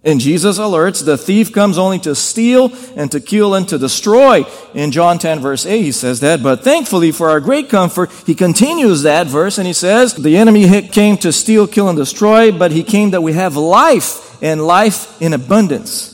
And 0.05 0.19
Jesus 0.19 0.60
alerts, 0.60 1.05
the 1.05 1.17
thief 1.17 1.53
comes 1.53 1.77
only 1.77 1.98
to 2.00 2.13
steal 2.13 2.74
and 2.98 3.10
to 3.13 3.22
kill 3.22 3.55
and 3.55 3.67
to 3.69 3.77
destroy. 3.77 4.45
In 4.74 4.91
John 4.91 5.17
10 5.17 5.39
verse 5.39 5.65
8, 5.65 5.81
he 5.81 5.93
says 5.93 6.19
that. 6.19 6.43
But 6.43 6.62
thankfully 6.62 7.13
for 7.13 7.29
our 7.29 7.39
great 7.39 7.69
comfort, 7.69 8.12
he 8.25 8.36
continues 8.36 9.03
that 9.03 9.27
verse 9.27 9.57
and 9.57 9.65
he 9.65 9.72
says, 9.72 10.13
the 10.13 10.36
enemy 10.36 10.89
came 10.89 11.15
to 11.17 11.31
steal, 11.31 11.67
kill, 11.67 11.88
and 11.88 11.98
destroy, 11.98 12.51
but 12.51 12.74
he 12.74 12.83
came 12.83 13.12
that 13.12 13.24
we 13.24 13.31
have 13.31 13.55
life 13.55 14.41
and 14.43 14.67
life 14.67 15.22
in 15.22 15.31
abundance. 15.31 16.12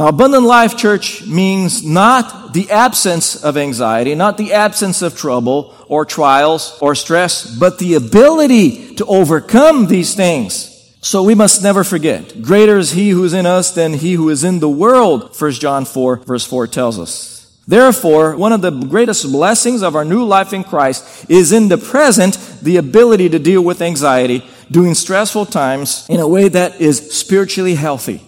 Now, 0.00 0.08
abundant 0.08 0.44
life, 0.44 0.78
church, 0.78 1.26
means 1.26 1.84
not 1.84 2.54
the 2.54 2.70
absence 2.70 3.44
of 3.44 3.58
anxiety, 3.58 4.14
not 4.14 4.38
the 4.38 4.54
absence 4.54 5.02
of 5.02 5.14
trouble 5.14 5.74
or 5.88 6.06
trials 6.06 6.78
or 6.80 6.94
stress, 6.94 7.44
but 7.44 7.78
the 7.78 7.96
ability 7.96 8.94
to 8.94 9.04
overcome 9.04 9.88
these 9.88 10.14
things. 10.14 10.96
So 11.02 11.22
we 11.22 11.34
must 11.34 11.62
never 11.62 11.84
forget, 11.84 12.40
greater 12.40 12.78
is 12.78 12.92
he 12.92 13.10
who 13.10 13.24
is 13.24 13.34
in 13.34 13.44
us 13.44 13.72
than 13.72 13.92
he 13.92 14.14
who 14.14 14.30
is 14.30 14.42
in 14.42 14.60
the 14.60 14.70
world, 14.70 15.38
1 15.38 15.50
John 15.52 15.84
4 15.84 16.16
verse 16.24 16.46
4 16.46 16.66
tells 16.66 16.98
us. 16.98 17.60
Therefore, 17.68 18.36
one 18.36 18.54
of 18.54 18.62
the 18.62 18.70
greatest 18.70 19.30
blessings 19.30 19.82
of 19.82 19.94
our 19.94 20.06
new 20.06 20.24
life 20.24 20.54
in 20.54 20.64
Christ 20.64 21.28
is 21.28 21.52
in 21.52 21.68
the 21.68 21.76
present 21.76 22.38
the 22.62 22.78
ability 22.78 23.28
to 23.28 23.38
deal 23.38 23.60
with 23.60 23.82
anxiety 23.82 24.48
during 24.70 24.94
stressful 24.94 25.44
times 25.44 26.06
in 26.08 26.20
a 26.20 26.26
way 26.26 26.48
that 26.48 26.80
is 26.80 27.12
spiritually 27.12 27.74
healthy 27.74 28.22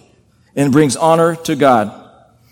and 0.55 0.71
brings 0.71 0.95
honor 0.95 1.35
to 1.35 1.55
God. 1.55 1.91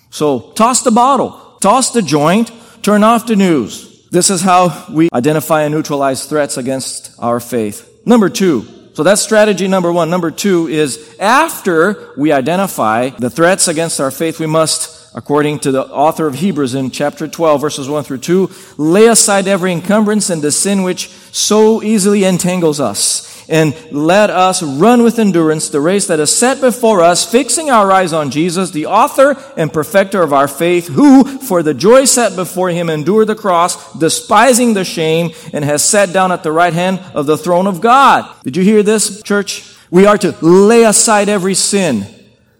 So 0.10 0.52
toss 0.52 0.84
the 0.84 0.92
bottle, 0.92 1.58
toss 1.62 1.92
the 1.92 2.02
joint, 2.02 2.52
turn 2.82 3.04
off 3.04 3.28
the 3.28 3.36
news. 3.36 4.08
This 4.10 4.30
is 4.30 4.42
how 4.42 4.86
we 4.92 5.10
identify 5.14 5.64
and 5.64 5.74
neutralize 5.74 6.26
threats 6.26 6.58
against 6.58 7.16
our 7.20 7.40
faith. 7.40 7.88
Number 8.06 8.30
two, 8.30 8.66
so 8.94 9.04
that's 9.04 9.22
strategy 9.22 9.70
number 9.70 9.92
one. 9.92 10.10
Number 10.10 10.32
two 10.32 10.68
is 10.68 11.16
after 11.18 12.14
we 12.18 12.34
identify 12.34 13.10
the 13.10 13.30
threats 13.30 13.70
against 13.70 14.02
our 14.02 14.12
faith, 14.12 14.38
we 14.38 14.48
must, 14.48 15.16
according 15.16 15.60
to 15.60 15.72
the 15.72 15.86
author 15.86 16.28
of 16.28 16.36
Hebrews 16.36 16.76
in 16.76 16.92
chapter 16.92 17.26
12, 17.26 17.62
verses 17.62 17.88
1 17.88 18.04
through 18.04 18.18
2, 18.18 18.52
lay 18.78 19.08
aside 19.08 19.48
every 19.48 19.72
encumbrance 19.72 20.30
and 20.30 20.42
the 20.42 20.52
sin 20.52 20.84
which 20.84 21.08
so 21.32 21.82
easily 21.82 22.26
entangles 22.26 22.82
us 22.82 23.31
and 23.52 23.76
let 23.92 24.30
us 24.30 24.64
run 24.64 25.04
with 25.04 25.20
endurance 25.20 25.70
the 25.70 25.82
race 25.82 26.08
that 26.08 26.20
is 26.20 26.36
set 26.36 26.62
before 26.62 27.02
us, 27.02 27.30
fixing 27.30 27.70
our 27.70 27.92
eyes 27.92 28.14
on 28.14 28.32
Jesus, 28.32 28.72
the 28.72 28.86
author 28.88 29.38
and 29.58 29.72
perfecter 29.72 30.24
of 30.24 30.32
our 30.34 30.48
faith, 30.48 30.88
who, 30.88 31.26
for 31.40 31.62
the 31.62 31.74
joy 31.74 32.06
set 32.06 32.36
before 32.36 32.70
him, 32.70 32.90
endured 32.90 33.28
the 33.28 33.36
cross, 33.36 33.94
despising 34.00 34.74
the 34.74 34.86
shame, 34.86 35.32
and 35.54 35.66
has 35.66 35.84
sat 35.84 36.14
down 36.14 36.32
at 36.32 36.44
the 36.44 36.52
right 36.52 36.74
hand 36.74 37.00
of 37.14 37.26
the 37.26 37.38
throne 37.38 37.68
of 37.68 37.82
God. 37.82 38.34
Did 38.44 38.56
you 38.56 38.64
hear 38.64 38.82
this, 38.82 39.22
church? 39.22 39.76
We 39.92 40.06
are 40.06 40.18
to 40.20 40.32
lay 40.42 40.86
aside 40.86 41.28
every 41.28 41.54
sin. 41.54 42.08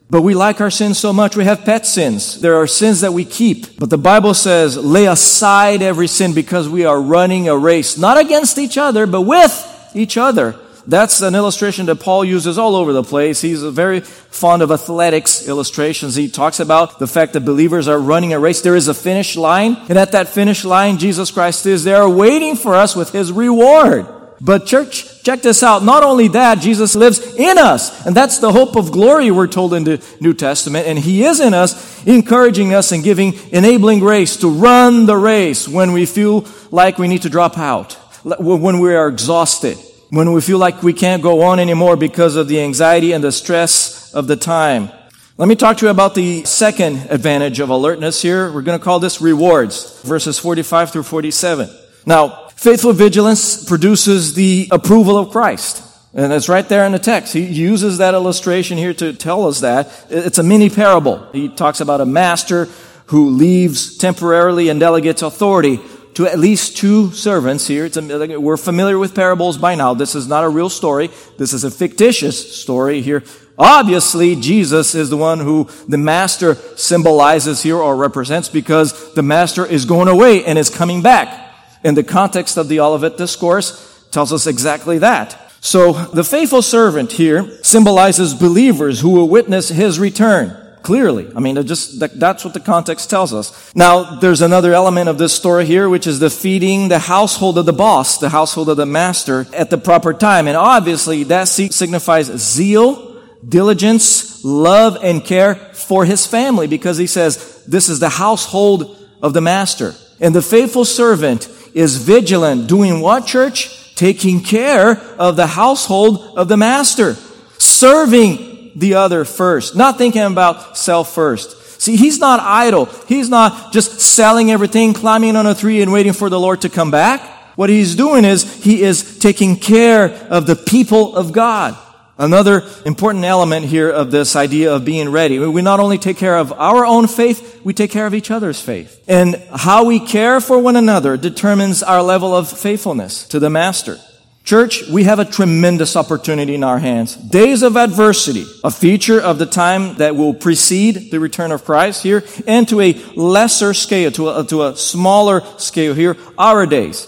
But 0.10 0.24
we 0.24 0.36
like 0.36 0.60
our 0.60 0.70
sins 0.70 1.00
so 1.00 1.14
much, 1.14 1.38
we 1.38 1.46
have 1.46 1.64
pet 1.64 1.88
sins. 1.88 2.42
There 2.42 2.58
are 2.58 2.68
sins 2.68 3.00
that 3.00 3.14
we 3.14 3.24
keep. 3.24 3.80
But 3.80 3.90
the 3.90 3.98
Bible 3.98 4.34
says, 4.34 4.76
lay 4.76 5.06
aside 5.06 5.82
every 5.82 6.08
sin 6.08 6.34
because 6.34 6.68
we 6.68 6.84
are 6.84 7.02
running 7.02 7.48
a 7.48 7.58
race, 7.58 7.98
not 7.98 8.20
against 8.20 8.58
each 8.58 8.78
other, 8.78 9.08
but 9.08 9.22
with 9.22 9.92
each 9.96 10.18
other. 10.18 10.60
That's 10.88 11.22
an 11.22 11.36
illustration 11.36 11.86
that 11.88 11.98
Paul 11.98 12.26
uses 12.26 12.58
all 12.58 12.76
over 12.76 12.92
the 12.92 13.04
place. 13.04 13.42
He's 13.42 13.62
very 13.62 14.00
fond 14.00 14.62
of 14.62 14.72
athletics 14.72 15.48
illustrations. 15.48 16.16
He 16.16 16.28
talks 16.28 16.60
about 16.60 16.98
the 16.98 17.08
fact 17.08 17.34
that 17.34 17.42
believers 17.42 17.88
are 17.88 18.00
running 18.00 18.34
a 18.34 18.40
race. 18.40 18.62
There 18.62 18.76
is 18.76 18.88
a 18.88 18.94
finish 18.94 19.36
line, 19.36 19.78
and 19.90 19.98
at 19.98 20.12
that 20.14 20.28
finish 20.28 20.66
line, 20.66 20.98
Jesus 20.98 21.30
Christ 21.30 21.66
is 21.66 21.84
there 21.84 22.10
waiting 22.10 22.56
for 22.56 22.74
us 22.74 22.96
with 22.96 23.12
his 23.12 23.32
reward. 23.32 24.08
But 24.44 24.66
church, 24.66 25.22
check 25.22 25.44
this 25.44 25.62
out. 25.62 25.84
Not 25.84 26.02
only 26.02 26.28
that, 26.30 26.58
Jesus 26.58 26.96
lives 26.96 27.20
in 27.36 27.60
us. 27.60 28.08
And 28.08 28.16
that's 28.18 28.40
the 28.40 28.52
hope 28.52 28.76
of 28.76 28.92
glory 28.92 29.30
we're 29.30 29.46
told 29.46 29.76
in 29.76 29.84
the 29.84 30.04
New 30.20 30.34
Testament. 30.34 30.88
And 30.88 30.98
He 30.98 31.24
is 31.24 31.40
in 31.40 31.54
us, 31.54 32.04
encouraging 32.08 32.74
us 32.74 32.92
and 32.92 33.04
giving 33.04 33.34
enabling 33.52 34.00
grace 34.00 34.38
to 34.38 34.50
run 34.50 35.06
the 35.06 35.16
race 35.16 35.68
when 35.68 35.92
we 35.92 36.08
feel 36.08 36.48
like 36.72 36.98
we 36.98 37.08
need 37.08 37.22
to 37.22 37.30
drop 37.30 37.60
out, 37.60 37.94
when 38.24 38.80
we 38.80 38.96
are 38.96 39.08
exhausted 39.08 39.78
when 40.12 40.34
we 40.34 40.42
feel 40.42 40.58
like 40.58 40.84
we 40.84 40.92
can't 40.92 41.24
go 41.24 41.42
on 41.42 41.58
anymore 41.58 41.96
because 41.96 42.36
of 42.36 42.50
the 42.50 42.60
anxiety 42.60 43.14
and 43.14 43.24
the 43.24 43.32
stress 43.32 44.14
of 44.14 44.28
the 44.28 44.36
time. 44.36 44.92
Let 45.38 45.48
me 45.48 45.56
talk 45.56 45.78
to 45.78 45.86
you 45.86 45.90
about 45.90 46.16
the 46.16 46.44
second 46.44 47.08
advantage 47.10 47.62
of 47.62 47.70
alertness 47.70 48.22
here. 48.22 48.52
We're 48.52 48.62
going 48.62 48.78
to 48.78 48.84
call 48.84 49.00
this 49.00 49.22
rewards, 49.22 50.02
verses 50.02 50.38
45 50.38 50.92
through 50.92 51.04
47. 51.04 51.70
Now, 52.06 52.50
faithful 52.50 52.92
vigilance 52.92 53.64
produces 53.64 54.34
the 54.34 54.68
approval 54.70 55.18
of 55.18 55.32
Christ. 55.32 55.88
And 56.14 56.34
it's 56.34 56.50
right 56.50 56.68
there 56.68 56.86
in 56.86 56.92
the 56.92 57.00
text. 57.00 57.32
He 57.34 57.46
uses 57.46 58.00
that 58.00 58.14
illustration 58.14 58.78
here 58.78 58.94
to 58.96 59.14
tell 59.14 59.48
us 59.48 59.62
that. 59.62 60.08
It's 60.10 60.40
a 60.40 60.44
mini 60.44 60.70
parable. 60.70 61.26
He 61.32 61.48
talks 61.48 61.80
about 61.80 62.02
a 62.02 62.06
master 62.06 62.68
who 63.06 63.30
leaves 63.30 63.98
temporarily 63.98 64.68
and 64.68 64.78
delegates 64.78 65.22
authority 65.22 65.80
to 66.16 66.28
at 66.28 66.40
least 66.40 66.78
two 66.78 67.12
servants 67.12 67.68
here. 67.68 67.86
A, 67.86 68.38
we're 68.38 68.58
familiar 68.58 68.98
with 68.98 69.16
parables 69.16 69.58
by 69.58 69.76
now. 69.76 69.94
This 69.94 70.16
is 70.16 70.28
not 70.28 70.44
a 70.44 70.50
real 70.50 70.70
story. 70.70 71.10
This 71.38 71.54
is 71.54 71.64
a 71.64 71.72
fictitious 71.72 72.62
story 72.62 73.02
here. 73.02 73.24
Obviously, 73.58 74.36
Jesus 74.36 74.96
is 74.96 75.10
the 75.10 75.18
one 75.18 75.40
who 75.40 75.70
the 75.88 75.98
master 75.98 76.56
symbolizes 76.56 77.62
here 77.62 77.78
or 77.78 77.96
represents 77.96 78.50
because 78.50 79.14
the 79.14 79.24
master 79.24 79.66
is 79.66 79.86
going 79.86 80.08
away 80.08 80.44
and 80.46 80.58
is 80.58 80.70
coming 80.70 81.02
back. 81.02 81.54
In 81.84 81.96
the 81.96 82.04
context 82.04 82.58
of 82.58 82.68
the 82.68 82.80
Olivet 82.80 83.18
Discourse 83.18 84.08
tells 84.12 84.34
us 84.34 84.48
exactly 84.48 85.00
that. 85.00 85.52
So 85.62 85.94
the 85.94 86.24
faithful 86.24 86.62
servant 86.62 87.14
here 87.14 87.64
symbolizes 87.64 88.34
believers 88.34 89.02
who 89.02 89.10
will 89.10 89.30
witness 89.30 89.70
his 89.70 90.00
return 90.00 90.61
clearly. 90.84 91.32
I 91.36 91.40
mean, 91.40 91.56
just 91.66 92.00
that, 92.00 92.20
that's 92.20 92.44
what 92.44 92.54
the 92.54 92.60
context 92.60 93.10
tells 93.10 93.34
us. 93.34 93.74
Now, 93.76 94.20
there's 94.20 94.42
another 94.42 94.74
element 94.74 95.10
of 95.10 95.18
this 95.18 95.34
story 95.34 95.66
here, 95.66 95.90
which 95.90 96.08
is 96.08 96.20
the 96.20 96.30
feeding 96.30 96.90
the 96.90 97.00
household 97.00 97.58
of 97.58 97.66
the 97.66 97.74
boss, 97.74 98.18
the 98.18 98.30
household 98.30 98.70
of 98.70 98.78
the 98.78 98.86
master 98.86 99.46
at 99.54 99.70
the 99.70 99.78
proper 99.78 100.14
time. 100.14 100.48
And 100.48 100.58
obviously, 100.58 101.24
that 101.26 101.48
signifies 101.48 102.28
zeal, 102.28 103.22
diligence, 103.48 104.44
love, 104.44 104.98
and 105.02 105.24
care 105.24 105.56
for 105.56 106.06
his 106.06 106.26
family 106.26 106.68
because 106.68 106.98
he 106.98 107.08
says 107.08 107.64
this 107.66 107.90
is 107.90 108.00
the 108.00 108.10
household 108.10 108.98
of 109.22 109.34
the 109.34 109.42
master. 109.42 109.94
And 110.20 110.36
the 110.36 110.42
faithful 110.42 110.86
servant 110.86 111.50
is 111.74 111.98
vigilant, 111.98 112.68
doing 112.68 113.02
what, 113.02 113.26
church? 113.26 113.96
Taking 113.96 114.42
care 114.42 114.98
of 115.18 115.36
the 115.36 115.48
household 115.48 116.38
of 116.38 116.48
the 116.48 116.58
master, 116.58 117.16
serving 117.58 118.51
the 118.76 118.96
other 118.96 119.26
first, 119.26 119.76
not 119.76 119.98
thinking 119.98 120.22
about 120.22 120.78
self 120.78 121.14
first. 121.14 121.82
See, 121.82 121.96
he's 121.96 122.20
not 122.20 122.40
idle. 122.40 122.86
He's 123.08 123.30
not 123.30 123.74
just 123.74 124.00
selling 124.00 124.52
everything, 124.52 124.94
climbing 124.94 125.36
on 125.36 125.48
a 125.48 125.56
tree 125.56 125.82
and 125.82 125.92
waiting 125.92 126.14
for 126.14 126.30
the 126.30 126.40
Lord 126.40 126.62
to 126.62 126.70
come 126.70 126.92
back. 126.92 127.22
What 127.56 127.70
he's 127.70 127.96
doing 127.96 128.24
is 128.24 128.64
he 128.64 128.84
is 128.84 129.20
taking 129.20 129.56
care 129.56 130.12
of 130.30 130.46
the 130.46 130.56
people 130.56 131.16
of 131.16 131.32
God. 131.32 131.76
Another 132.18 132.62
important 132.86 133.26
element 133.26 133.66
here 133.66 133.90
of 133.90 134.12
this 134.12 134.36
idea 134.36 134.76
of 134.76 134.86
being 134.86 135.10
ready. 135.10 135.40
We 135.40 135.64
not 135.64 135.80
only 135.80 135.98
take 135.98 136.18
care 136.18 136.38
of 136.38 136.54
our 136.54 136.86
own 136.86 137.08
faith, 137.08 137.62
we 137.64 137.74
take 137.74 137.90
care 137.90 138.06
of 138.06 138.14
each 138.14 138.30
other's 138.30 138.62
faith. 138.62 139.04
And 139.08 139.36
how 139.52 139.86
we 139.86 140.00
care 140.00 140.40
for 140.40 140.60
one 140.60 140.76
another 140.76 141.18
determines 141.18 141.82
our 141.82 142.04
level 142.04 142.36
of 142.36 142.48
faithfulness 142.48 143.28
to 143.30 143.40
the 143.40 143.50
Master. 143.50 143.98
Church, 144.44 144.88
we 144.90 145.04
have 145.04 145.20
a 145.20 145.26
tremendous 145.26 145.96
opportunity 145.96 146.56
in 146.56 146.64
our 146.64 146.80
hands. 146.80 147.16
Days 147.16 147.62
of 147.62 147.78
adversity, 147.78 148.46
a 148.64 148.72
feature 148.72 149.22
of 149.22 149.38
the 149.38 149.46
time 149.46 149.96
that 149.96 150.16
will 150.16 150.34
precede 150.34 151.12
the 151.12 151.20
return 151.20 151.52
of 151.52 151.64
Christ 151.64 152.04
here, 152.04 152.24
and 152.48 152.68
to 152.70 152.82
a 152.82 152.94
lesser 153.16 153.74
scale, 153.74 154.12
to 154.12 154.30
a, 154.30 154.44
to 154.46 154.64
a 154.64 154.76
smaller 154.76 155.42
scale 155.58 155.94
here, 155.94 156.18
our 156.38 156.66
days. 156.66 157.08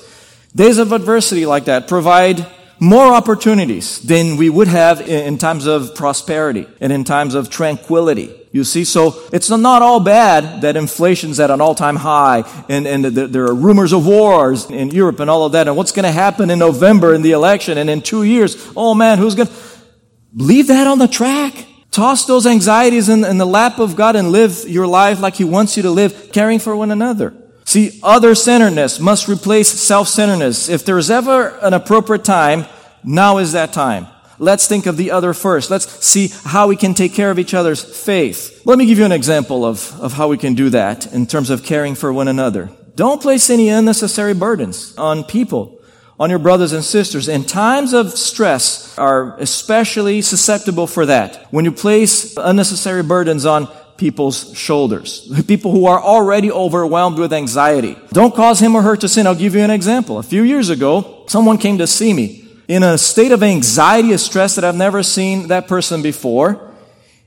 Days 0.55 0.77
of 0.77 0.91
adversity 0.91 1.45
like 1.47 1.65
that 1.65 1.87
provide 1.87 2.45
more 2.79 3.13
opportunities 3.13 3.99
than 4.01 4.37
we 4.37 4.49
would 4.49 4.67
have 4.67 5.01
in 5.01 5.37
times 5.37 5.65
of 5.65 5.95
prosperity 5.95 6.67
and 6.79 6.93
in 6.93 7.03
times 7.03 7.33
of 7.33 7.49
tranquility. 7.49 8.31
You 8.53 8.63
see, 8.63 8.85
so 8.85 9.19
it's 9.33 9.49
not 9.49 9.81
all 9.81 9.99
bad 9.99 10.61
that 10.61 10.77
inflation's 10.77 11.39
at 11.39 11.49
an 11.49 11.59
all-time 11.59 11.95
high 11.95 12.43
and, 12.69 12.85
and 12.85 13.03
there 13.03 13.45
are 13.45 13.55
rumors 13.55 13.93
of 13.93 14.05
wars 14.05 14.69
in 14.69 14.91
Europe 14.91 15.19
and 15.19 15.27
all 15.27 15.43
of 15.43 15.53
that 15.53 15.67
and 15.67 15.75
what's 15.75 15.91
going 15.91 16.05
to 16.05 16.11
happen 16.11 16.51
in 16.51 16.59
November 16.59 17.15
in 17.15 17.23
the 17.23 17.31
election 17.31 17.79
and 17.79 17.89
in 17.89 17.99
two 17.99 18.21
years. 18.21 18.71
Oh 18.77 18.93
man, 18.93 19.17
who's 19.17 19.33
going 19.33 19.47
to 19.47 19.53
leave 20.35 20.67
that 20.67 20.85
on 20.85 20.99
the 20.99 21.07
track? 21.07 21.65
Toss 21.89 22.25
those 22.27 22.45
anxieties 22.45 23.09
in, 23.09 23.25
in 23.25 23.39
the 23.39 23.45
lap 23.45 23.79
of 23.79 23.95
God 23.95 24.15
and 24.15 24.31
live 24.31 24.69
your 24.69 24.85
life 24.85 25.19
like 25.19 25.33
He 25.33 25.43
wants 25.43 25.75
you 25.75 25.81
to 25.83 25.89
live, 25.91 26.31
caring 26.31 26.59
for 26.59 26.75
one 26.75 26.91
another. 26.91 27.33
See, 27.65 27.99
other 28.03 28.35
centeredness 28.35 28.99
must 28.99 29.27
replace 29.27 29.67
self 29.67 30.07
centeredness. 30.07 30.69
If 30.69 30.85
there's 30.85 31.09
ever 31.09 31.57
an 31.61 31.73
appropriate 31.73 32.23
time, 32.23 32.65
now 33.03 33.39
is 33.39 33.53
that 33.53 33.73
time. 33.73 34.07
Let's 34.43 34.67
think 34.67 34.85
of 34.87 34.97
the 34.97 35.11
other 35.11 35.33
first. 35.33 35.71
Let's 35.71 36.05
see 36.05 36.27
how 36.43 36.67
we 36.67 36.75
can 36.75 36.93
take 36.93 37.13
care 37.13 37.31
of 37.31 37.39
each 37.39 37.53
other's 37.53 37.81
faith. 37.81 38.61
Let 38.65 38.77
me 38.77 38.85
give 38.85 38.99
you 38.99 39.05
an 39.05 39.13
example 39.13 39.65
of, 39.65 39.97
of 40.01 40.11
how 40.13 40.27
we 40.27 40.37
can 40.37 40.53
do 40.53 40.69
that 40.71 41.13
in 41.13 41.27
terms 41.27 41.49
of 41.49 41.63
caring 41.63 41.95
for 41.95 42.11
one 42.11 42.27
another. 42.27 42.69
Don't 42.95 43.21
place 43.21 43.49
any 43.49 43.69
unnecessary 43.69 44.33
burdens 44.33 44.97
on 44.97 45.23
people 45.23 45.79
on 46.19 46.29
your 46.29 46.39
brothers 46.39 46.73
and 46.73 46.83
sisters. 46.83 47.29
And 47.29 47.47
times 47.47 47.93
of 47.93 48.11
stress 48.11 48.97
are 48.97 49.37
especially 49.39 50.21
susceptible 50.21 50.87
for 50.87 51.05
that. 51.05 51.47
When 51.51 51.63
you 51.63 51.71
place 51.71 52.35
unnecessary 52.35 53.01
burdens 53.01 53.45
on 53.45 53.69
people's 53.95 54.57
shoulders. 54.57 55.31
People 55.47 55.71
who 55.71 55.85
are 55.85 56.01
already 56.01 56.51
overwhelmed 56.51 57.17
with 57.17 57.31
anxiety. 57.31 57.95
Don't 58.11 58.35
cause 58.35 58.59
him 58.59 58.75
or 58.75 58.81
her 58.81 58.97
to 58.97 59.07
sin. 59.07 59.25
I'll 59.25 59.35
give 59.35 59.55
you 59.55 59.61
an 59.61 59.71
example. 59.71 60.17
A 60.17 60.23
few 60.23 60.43
years 60.43 60.69
ago, 60.69 61.23
someone 61.27 61.57
came 61.57 61.77
to 61.77 61.87
see 61.87 62.11
me 62.11 62.42
in 62.67 62.83
a 62.83 62.97
state 62.97 63.31
of 63.31 63.43
anxiety, 63.43 64.13
a 64.13 64.17
stress 64.17 64.55
that 64.55 64.63
I've 64.63 64.75
never 64.75 65.03
seen 65.03 65.47
that 65.47 65.67
person 65.67 66.01
before. 66.01 66.71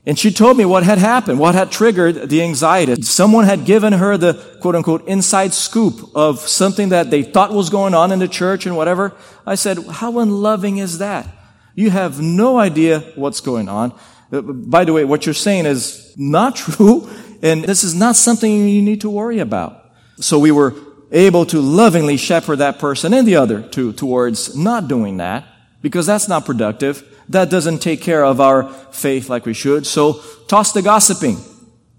And 0.05 0.17
she 0.17 0.31
told 0.31 0.57
me 0.57 0.63
what 0.63 0.83
had 0.83 0.99
happened, 0.99 1.37
what 1.37 1.53
had 1.53 1.69
triggered 1.69 2.29
the 2.29 2.41
anxiety. 2.41 3.01
Someone 3.01 3.43
had 3.43 3.65
given 3.65 3.91
her 3.91 4.17
the 4.17 4.35
quote 4.61 4.73
unquote 4.75 5.05
inside 5.05 5.53
scoop 5.53 6.15
of 6.15 6.39
something 6.39 6.89
that 6.89 7.11
they 7.11 7.23
thought 7.23 7.51
was 7.51 7.69
going 7.69 7.93
on 7.93 8.13
in 8.13 8.19
the 8.19 8.27
church 8.27 8.65
and 8.65 8.77
whatever. 8.77 9.13
I 9.45 9.55
said, 9.55 9.79
how 9.85 10.17
unloving 10.19 10.77
is 10.77 10.99
that? 10.99 11.27
You 11.75 11.89
have 11.89 12.21
no 12.21 12.57
idea 12.57 13.01
what's 13.15 13.41
going 13.41 13.67
on. 13.67 13.93
Uh, 14.31 14.41
by 14.41 14.85
the 14.85 14.93
way, 14.93 15.03
what 15.03 15.25
you're 15.25 15.33
saying 15.33 15.65
is 15.65 16.13
not 16.17 16.55
true, 16.63 17.09
and 17.41 17.65
this 17.65 17.83
is 17.83 17.93
not 17.93 18.15
something 18.15 18.49
you 18.49 18.81
need 18.81 19.01
to 19.01 19.09
worry 19.09 19.39
about. 19.39 19.91
So 20.19 20.39
we 20.39 20.51
were 20.51 20.73
able 21.11 21.45
to 21.47 21.59
lovingly 21.61 22.17
shepherd 22.17 22.57
that 22.57 22.79
person 22.79 23.13
and 23.13 23.27
the 23.27 23.35
other 23.35 23.61
to, 23.61 23.93
towards 23.93 24.55
not 24.55 24.87
doing 24.87 25.17
that, 25.17 25.45
because 25.81 26.05
that's 26.05 26.27
not 26.27 26.45
productive 26.45 27.03
that 27.29 27.49
doesn't 27.49 27.79
take 27.79 28.01
care 28.01 28.23
of 28.23 28.39
our 28.39 28.69
faith 28.91 29.29
like 29.29 29.45
we 29.45 29.53
should. 29.53 29.85
So 29.85 30.21
toss 30.47 30.71
the 30.71 30.81
gossiping. 30.81 31.37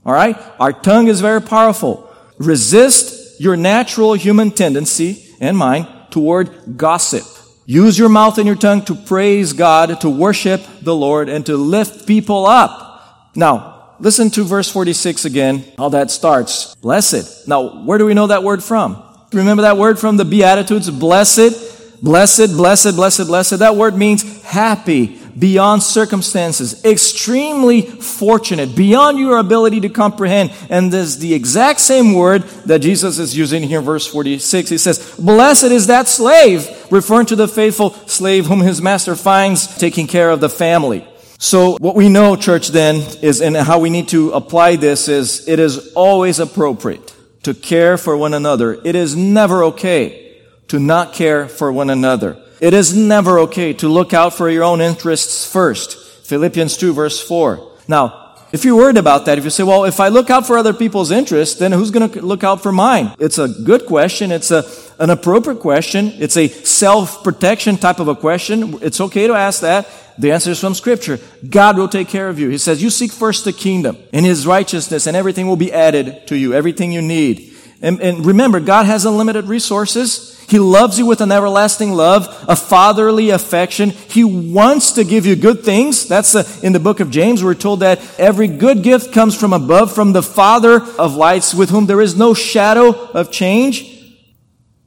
All 0.05 0.13
right? 0.13 0.37
Our 0.59 0.73
tongue 0.73 1.09
is 1.09 1.21
very 1.21 1.43
powerful. 1.43 2.11
Resist 2.39 3.41
your 3.41 3.57
natural 3.57 4.15
human 4.15 4.51
tendency 4.51 5.25
and 5.41 5.57
mine 5.57 5.87
toward 6.11 6.77
gossip. 6.77 7.25
Use 7.67 7.99
your 7.99 8.09
mouth 8.09 8.39
and 8.39 8.47
your 8.47 8.57
tongue 8.57 8.83
to 8.87 8.95
praise 8.95 9.53
God, 9.53 10.01
to 10.01 10.09
worship 10.09 10.63
the 10.81 10.97
Lord, 10.97 11.29
and 11.29 11.45
to 11.47 11.57
lift 11.57 12.07
people 12.07 12.47
up. 12.47 13.31
Now, 13.37 13.78
listen 14.01 14.31
to 14.31 14.45
verse 14.45 14.71
46 14.71 15.25
again, 15.25 15.65
how 15.77 15.89
that 15.91 16.11
starts. 16.11 16.75
Blessed. 16.77 17.49
Now, 17.49 17.85
where 17.85 17.99
do 17.99 18.07
we 18.07 18.15
know 18.15 18.29
that 18.29 18.43
word 18.43 18.63
from? 18.63 19.03
Remember 19.33 19.63
that 19.63 19.77
word 19.77 19.99
from 19.99 20.17
the 20.17 20.25
Beatitudes? 20.25 20.91
Blessed 20.91 21.69
Blessed, 22.03 22.57
blessed, 22.57 22.95
blessed, 22.95 23.27
blessed. 23.27 23.59
That 23.59 23.75
word 23.75 23.97
means 23.97 24.43
happy, 24.45 25.19
beyond 25.37 25.83
circumstances, 25.83 26.85
extremely 26.85 27.83
fortunate, 27.83 28.77
beyond 28.77 29.19
your 29.19 29.39
ability 29.39 29.81
to 29.81 29.89
comprehend. 29.89 30.53
And 30.71 30.93
this 30.93 31.09
is 31.09 31.19
the 31.19 31.35
exact 31.35 31.81
same 31.81 32.15
word 32.15 32.43
that 32.67 32.81
Jesus 32.81 33.19
is 33.19 33.37
using 33.37 33.65
here 33.65 33.81
verse 33.81 34.07
46. 34.07 34.71
He 34.71 34.79
says, 34.79 35.17
Blessed 35.19 35.65
is 35.65 35.89
that 35.89 36.07
slave, 36.07 36.69
referring 36.93 37.27
to 37.27 37.37
the 37.37 37.49
faithful 37.49 37.91
slave 38.07 38.47
whom 38.47 38.61
his 38.61 38.81
master 38.81 39.17
finds 39.17 39.77
taking 39.79 40.07
care 40.07 40.31
of 40.31 40.39
the 40.41 40.49
family. 40.49 41.07
So 41.41 41.77
what 41.79 41.95
we 41.95 42.09
know, 42.09 42.35
church, 42.35 42.69
then, 42.69 42.97
is, 43.23 43.41
and 43.41 43.57
how 43.57 43.79
we 43.79 43.91
need 43.91 44.09
to 44.09 44.33
apply 44.33 44.75
this 44.75 45.07
is, 45.07 45.47
it 45.47 45.61
is 45.61 45.93
always 45.95 46.41
appropriate 46.41 47.15
to 47.45 47.55
care 47.55 47.97
for 47.97 48.17
one 48.17 48.35
another. 48.35 48.81
It 48.85 48.97
is 48.97 49.15
never 49.15 49.63
okay 49.65 50.43
to 50.67 50.81
not 50.81 51.13
care 51.13 51.47
for 51.47 51.73
one 51.73 51.91
another. 51.91 52.43
It 52.61 52.75
is 52.75 52.97
never 52.97 53.39
okay 53.41 53.73
to 53.75 53.89
look 53.89 54.13
out 54.13 54.35
for 54.35 54.51
your 54.51 54.65
own 54.65 54.81
interests 54.81 55.51
first. 55.51 55.97
Philippians 56.27 56.77
2 56.77 56.93
verse 56.93 57.23
4. 57.23 57.77
Now, 57.87 58.18
if 58.53 58.65
you're 58.65 58.77
worried 58.77 58.97
about 58.97 59.27
that, 59.27 59.39
if 59.39 59.45
you 59.45 59.51
say, 59.51 59.63
well, 59.63 59.85
if 59.85 60.01
I 60.01 60.09
look 60.09 60.31
out 60.31 60.47
for 60.47 60.57
other 60.57 60.73
people's 60.73 61.11
interests, 61.11 61.59
then 61.59 61.73
who's 61.73 61.91
going 61.91 62.11
to 62.11 62.23
look 62.23 62.45
out 62.45 62.63
for 62.63 62.73
mine? 62.73 63.15
It's 63.19 63.39
a 63.39 63.49
good 63.49 63.87
question. 63.87 64.33
It's 64.33 64.51
a, 64.51 64.65
an 64.99 65.11
appropriate 65.11 65.61
question. 65.61 66.13
It's 66.17 66.37
a 66.37 66.49
self-protection 66.49 67.77
type 67.77 68.01
of 68.01 68.09
a 68.09 68.15
question. 68.15 68.79
It's 68.83 69.01
okay 69.01 69.27
to 69.27 69.35
ask 69.35 69.61
that. 69.61 69.89
The 70.19 70.33
answer 70.33 70.51
is 70.51 70.61
from 70.61 70.75
scripture. 70.75 71.21
God 71.49 71.79
will 71.79 71.89
take 71.89 72.09
care 72.09 72.29
of 72.29 72.41
you. 72.41 72.49
He 72.49 72.59
says, 72.59 72.83
you 72.83 72.91
seek 72.91 73.13
first 73.13 73.45
the 73.45 73.53
kingdom 73.53 73.97
and 74.13 74.27
his 74.27 74.47
righteousness 74.47 75.07
and 75.07 75.17
everything 75.17 75.47
will 75.47 75.57
be 75.57 75.73
added 75.73 76.27
to 76.27 76.37
you. 76.37 76.55
Everything 76.55 76.91
you 76.91 77.03
need. 77.03 77.48
And, 77.81 78.01
and 78.01 78.27
remember, 78.27 78.61
God 78.61 78.87
has 78.87 79.05
unlimited 79.05 79.47
resources. 79.47 80.39
He 80.49 80.59
loves 80.59 80.99
you 80.99 81.07
with 81.07 81.21
an 81.21 81.31
everlasting 81.31 81.93
love, 81.93 82.27
a 82.49 82.57
fatherly 82.57 83.31
affection. 83.31 83.91
He 83.91 84.25
wants 84.25 84.93
to 84.93 85.05
give 85.05 85.27
you 85.27 85.37
good 85.37 85.63
things. 85.63 86.09
That's 86.09 86.35
uh, 86.35 86.45
in 86.63 86.73
the 86.73 86.81
book 86.81 87.01
of 87.01 87.11
James. 87.11 87.45
We're 87.45 87.55
told 87.55 87.81
that 87.81 88.01
every 88.19 88.49
good 88.49 88.83
gift 88.83 89.13
comes 89.13 89.39
from 89.39 89.53
above, 89.53 89.95
from 89.95 90.13
the 90.13 90.23
Father 90.23 90.81
of 90.99 91.15
lights, 91.15 91.55
with 91.55 91.71
whom 91.71 91.87
there 91.87 92.01
is 92.01 92.17
no 92.17 92.35
shadow 92.35 92.93
of 93.11 93.31
change. 93.31 93.95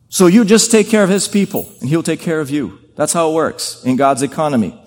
So 0.09 0.27
you 0.27 0.43
just 0.43 0.71
take 0.71 0.89
care 0.89 1.03
of 1.03 1.09
His 1.09 1.27
people, 1.27 1.71
and 1.79 1.87
He'll 1.87 2.03
take 2.03 2.19
care 2.19 2.41
of 2.41 2.49
you. 2.49 2.79
That's 2.95 3.13
how 3.13 3.31
it 3.31 3.33
works 3.33 3.83
in 3.85 3.95
God's 3.95 4.23
economy. 4.23 4.77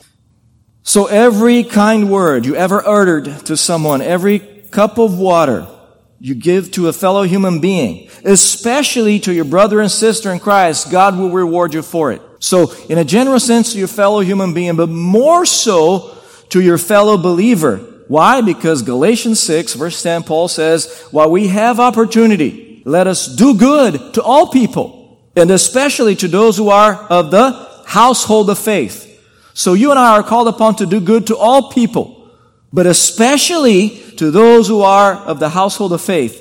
So 0.82 1.06
every 1.06 1.64
kind 1.64 2.10
word 2.10 2.44
you 2.44 2.56
ever 2.56 2.86
uttered 2.86 3.24
to 3.46 3.56
someone, 3.56 4.02
every 4.02 4.40
cup 4.70 4.98
of 4.98 5.18
water, 5.18 5.66
you 6.24 6.34
give 6.34 6.70
to 6.70 6.88
a 6.88 6.92
fellow 6.94 7.24
human 7.24 7.60
being, 7.60 8.08
especially 8.24 9.20
to 9.20 9.30
your 9.30 9.44
brother 9.44 9.82
and 9.82 9.90
sister 9.90 10.32
in 10.32 10.38
Christ, 10.38 10.90
God 10.90 11.18
will 11.18 11.28
reward 11.28 11.74
you 11.74 11.82
for 11.82 12.12
it. 12.12 12.22
So, 12.38 12.72
in 12.88 12.96
a 12.96 13.04
general 13.04 13.38
sense, 13.38 13.72
to 13.72 13.78
your 13.78 13.88
fellow 13.88 14.20
human 14.20 14.54
being, 14.54 14.74
but 14.74 14.88
more 14.88 15.44
so 15.44 16.16
to 16.48 16.62
your 16.62 16.78
fellow 16.78 17.18
believer. 17.18 17.76
Why? 18.08 18.40
Because 18.40 18.80
Galatians 18.80 19.38
6 19.40 19.74
verse 19.74 20.02
10, 20.02 20.22
Paul 20.22 20.48
says, 20.48 21.02
while 21.10 21.30
we 21.30 21.48
have 21.48 21.78
opportunity, 21.78 22.80
let 22.86 23.06
us 23.06 23.26
do 23.26 23.58
good 23.58 24.14
to 24.14 24.22
all 24.22 24.46
people, 24.46 25.18
and 25.36 25.50
especially 25.50 26.16
to 26.16 26.26
those 26.26 26.56
who 26.56 26.70
are 26.70 26.94
of 26.94 27.32
the 27.32 27.82
household 27.84 28.48
of 28.48 28.58
faith. 28.58 29.10
So 29.52 29.74
you 29.74 29.90
and 29.90 29.98
I 29.98 30.16
are 30.16 30.22
called 30.22 30.48
upon 30.48 30.76
to 30.76 30.86
do 30.86 31.02
good 31.02 31.26
to 31.26 31.36
all 31.36 31.70
people, 31.70 32.13
but 32.74 32.86
especially 32.86 33.90
to 34.16 34.32
those 34.32 34.66
who 34.66 34.82
are 34.82 35.14
of 35.14 35.38
the 35.38 35.50
household 35.50 35.92
of 35.92 36.00
faith. 36.00 36.40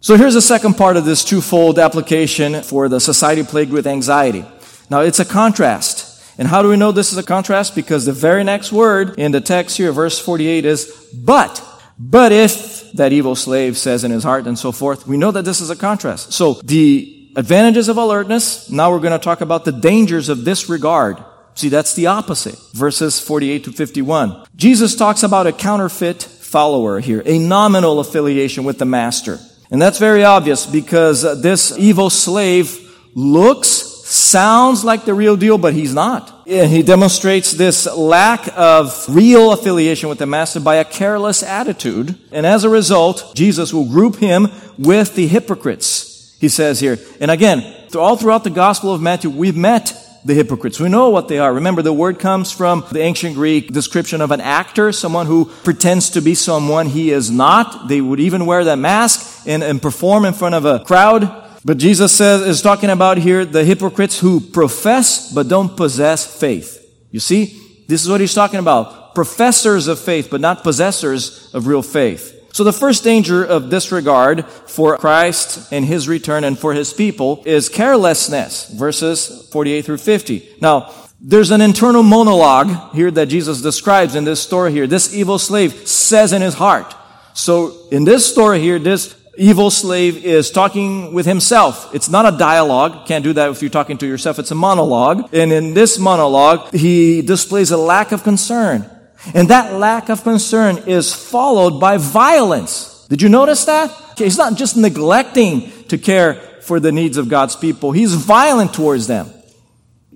So 0.00 0.16
here's 0.16 0.34
the 0.34 0.42
second 0.42 0.74
part 0.74 0.96
of 0.96 1.04
this 1.04 1.24
twofold 1.24 1.78
application 1.78 2.64
for 2.64 2.88
the 2.88 2.98
society 2.98 3.44
plagued 3.44 3.70
with 3.70 3.86
anxiety. 3.86 4.44
Now 4.90 5.02
it's 5.02 5.20
a 5.20 5.24
contrast. 5.24 6.06
And 6.36 6.48
how 6.48 6.62
do 6.62 6.68
we 6.68 6.76
know 6.76 6.90
this 6.90 7.12
is 7.12 7.18
a 7.18 7.22
contrast? 7.22 7.76
Because 7.76 8.06
the 8.06 8.12
very 8.12 8.42
next 8.42 8.72
word 8.72 9.20
in 9.20 9.30
the 9.30 9.40
text 9.40 9.76
here, 9.76 9.92
verse 9.92 10.18
48 10.18 10.64
is, 10.64 11.10
but. 11.14 11.64
But 11.96 12.32
if 12.32 12.90
that 12.92 13.12
evil 13.12 13.36
slave 13.36 13.78
says 13.78 14.02
in 14.02 14.10
his 14.10 14.24
heart 14.24 14.48
and 14.48 14.58
so 14.58 14.72
forth, 14.72 15.06
we 15.06 15.16
know 15.16 15.30
that 15.30 15.44
this 15.44 15.60
is 15.60 15.70
a 15.70 15.76
contrast. 15.76 16.32
So 16.32 16.54
the 16.64 17.30
advantages 17.36 17.88
of 17.88 17.98
alertness, 17.98 18.68
now 18.68 18.90
we're 18.90 18.98
going 18.98 19.12
to 19.12 19.24
talk 19.24 19.42
about 19.42 19.64
the 19.64 19.72
dangers 19.72 20.28
of 20.28 20.44
disregard. 20.44 21.22
See, 21.58 21.70
that's 21.70 21.94
the 21.94 22.06
opposite. 22.06 22.56
Verses 22.72 23.18
48 23.18 23.64
to 23.64 23.72
51. 23.72 24.44
Jesus 24.54 24.94
talks 24.94 25.24
about 25.24 25.48
a 25.48 25.52
counterfeit 25.52 26.22
follower 26.22 27.00
here, 27.00 27.20
a 27.26 27.40
nominal 27.40 27.98
affiliation 27.98 28.62
with 28.62 28.78
the 28.78 28.84
master. 28.84 29.40
And 29.68 29.82
that's 29.82 29.98
very 29.98 30.22
obvious 30.22 30.66
because 30.66 31.24
uh, 31.24 31.34
this 31.34 31.76
evil 31.76 32.10
slave 32.10 32.78
looks, 33.12 33.68
sounds 33.68 34.84
like 34.84 35.04
the 35.04 35.14
real 35.14 35.36
deal, 35.36 35.58
but 35.58 35.74
he's 35.74 35.92
not. 35.92 36.32
And 36.46 36.70
he 36.70 36.84
demonstrates 36.84 37.50
this 37.50 37.92
lack 37.92 38.48
of 38.56 39.06
real 39.08 39.50
affiliation 39.50 40.08
with 40.08 40.18
the 40.18 40.26
master 40.26 40.60
by 40.60 40.76
a 40.76 40.84
careless 40.84 41.42
attitude. 41.42 42.16
And 42.30 42.46
as 42.46 42.62
a 42.62 42.70
result, 42.70 43.32
Jesus 43.34 43.74
will 43.74 43.86
group 43.86 44.14
him 44.14 44.46
with 44.78 45.16
the 45.16 45.26
hypocrites, 45.26 46.36
he 46.38 46.48
says 46.48 46.78
here. 46.78 46.98
And 47.20 47.32
again, 47.32 47.88
all 47.96 48.16
throughout 48.16 48.44
the 48.44 48.50
Gospel 48.50 48.94
of 48.94 49.02
Matthew, 49.02 49.30
we've 49.30 49.56
met 49.56 49.92
the 50.28 50.34
hypocrites. 50.34 50.78
We 50.78 50.90
know 50.90 51.08
what 51.08 51.26
they 51.28 51.38
are. 51.38 51.52
Remember, 51.54 51.80
the 51.80 51.92
word 51.92 52.18
comes 52.18 52.52
from 52.52 52.84
the 52.92 53.00
ancient 53.00 53.34
Greek 53.34 53.72
description 53.72 54.20
of 54.20 54.30
an 54.30 54.42
actor, 54.42 54.92
someone 54.92 55.26
who 55.26 55.46
pretends 55.64 56.10
to 56.10 56.20
be 56.20 56.34
someone 56.34 56.86
he 56.86 57.10
is 57.10 57.30
not. 57.30 57.88
They 57.88 58.02
would 58.02 58.20
even 58.20 58.44
wear 58.44 58.62
that 58.64 58.78
mask 58.78 59.46
and, 59.46 59.64
and 59.64 59.80
perform 59.80 60.26
in 60.26 60.34
front 60.34 60.54
of 60.54 60.66
a 60.66 60.84
crowd. 60.84 61.46
But 61.64 61.78
Jesus 61.78 62.14
says, 62.14 62.42
is 62.42 62.60
talking 62.60 62.90
about 62.90 63.16
here 63.16 63.46
the 63.46 63.64
hypocrites 63.64 64.20
who 64.20 64.40
profess 64.40 65.32
but 65.32 65.48
don't 65.48 65.74
possess 65.74 66.26
faith. 66.38 66.86
You 67.10 67.20
see, 67.20 67.84
this 67.88 68.04
is 68.04 68.10
what 68.10 68.20
he's 68.20 68.34
talking 68.34 68.60
about. 68.60 69.14
Professors 69.14 69.88
of 69.88 69.98
faith, 69.98 70.28
but 70.30 70.42
not 70.42 70.62
possessors 70.62 71.52
of 71.54 71.66
real 71.66 71.82
faith. 71.82 72.37
So 72.58 72.64
the 72.64 72.72
first 72.72 73.04
danger 73.04 73.44
of 73.44 73.70
disregard 73.70 74.44
for 74.44 74.96
Christ 74.96 75.72
and 75.72 75.84
his 75.84 76.08
return 76.08 76.42
and 76.42 76.58
for 76.58 76.74
his 76.74 76.92
people 76.92 77.40
is 77.46 77.68
carelessness, 77.68 78.68
verses 78.70 79.48
48 79.52 79.84
through 79.84 79.98
50. 79.98 80.56
Now, 80.60 80.92
there's 81.20 81.52
an 81.52 81.60
internal 81.60 82.02
monologue 82.02 82.92
here 82.92 83.12
that 83.12 83.26
Jesus 83.26 83.62
describes 83.62 84.16
in 84.16 84.24
this 84.24 84.42
story 84.42 84.72
here. 84.72 84.88
This 84.88 85.14
evil 85.14 85.38
slave 85.38 85.86
says 85.86 86.32
in 86.32 86.42
his 86.42 86.54
heart. 86.54 86.96
So 87.32 87.76
in 87.92 88.02
this 88.02 88.26
story 88.26 88.58
here, 88.58 88.80
this 88.80 89.14
evil 89.36 89.70
slave 89.70 90.24
is 90.24 90.50
talking 90.50 91.14
with 91.14 91.26
himself. 91.26 91.94
It's 91.94 92.08
not 92.08 92.26
a 92.26 92.36
dialogue. 92.36 93.06
Can't 93.06 93.22
do 93.22 93.34
that 93.34 93.50
if 93.50 93.62
you're 93.62 93.70
talking 93.70 93.98
to 93.98 94.06
yourself. 94.08 94.40
It's 94.40 94.50
a 94.50 94.56
monologue. 94.56 95.32
And 95.32 95.52
in 95.52 95.74
this 95.74 95.96
monologue, 95.96 96.74
he 96.74 97.22
displays 97.22 97.70
a 97.70 97.76
lack 97.76 98.10
of 98.10 98.24
concern 98.24 98.90
and 99.34 99.48
that 99.48 99.74
lack 99.74 100.08
of 100.08 100.22
concern 100.22 100.78
is 100.86 101.12
followed 101.14 101.80
by 101.80 101.96
violence. 101.96 103.06
Did 103.08 103.22
you 103.22 103.28
notice 103.28 103.64
that? 103.64 103.90
He's 104.16 104.38
not 104.38 104.56
just 104.56 104.76
neglecting 104.76 105.70
to 105.88 105.98
care 105.98 106.34
for 106.62 106.80
the 106.80 106.92
needs 106.92 107.16
of 107.16 107.28
God's 107.28 107.56
people. 107.56 107.92
He's 107.92 108.14
violent 108.14 108.74
towards 108.74 109.06
them. 109.06 109.30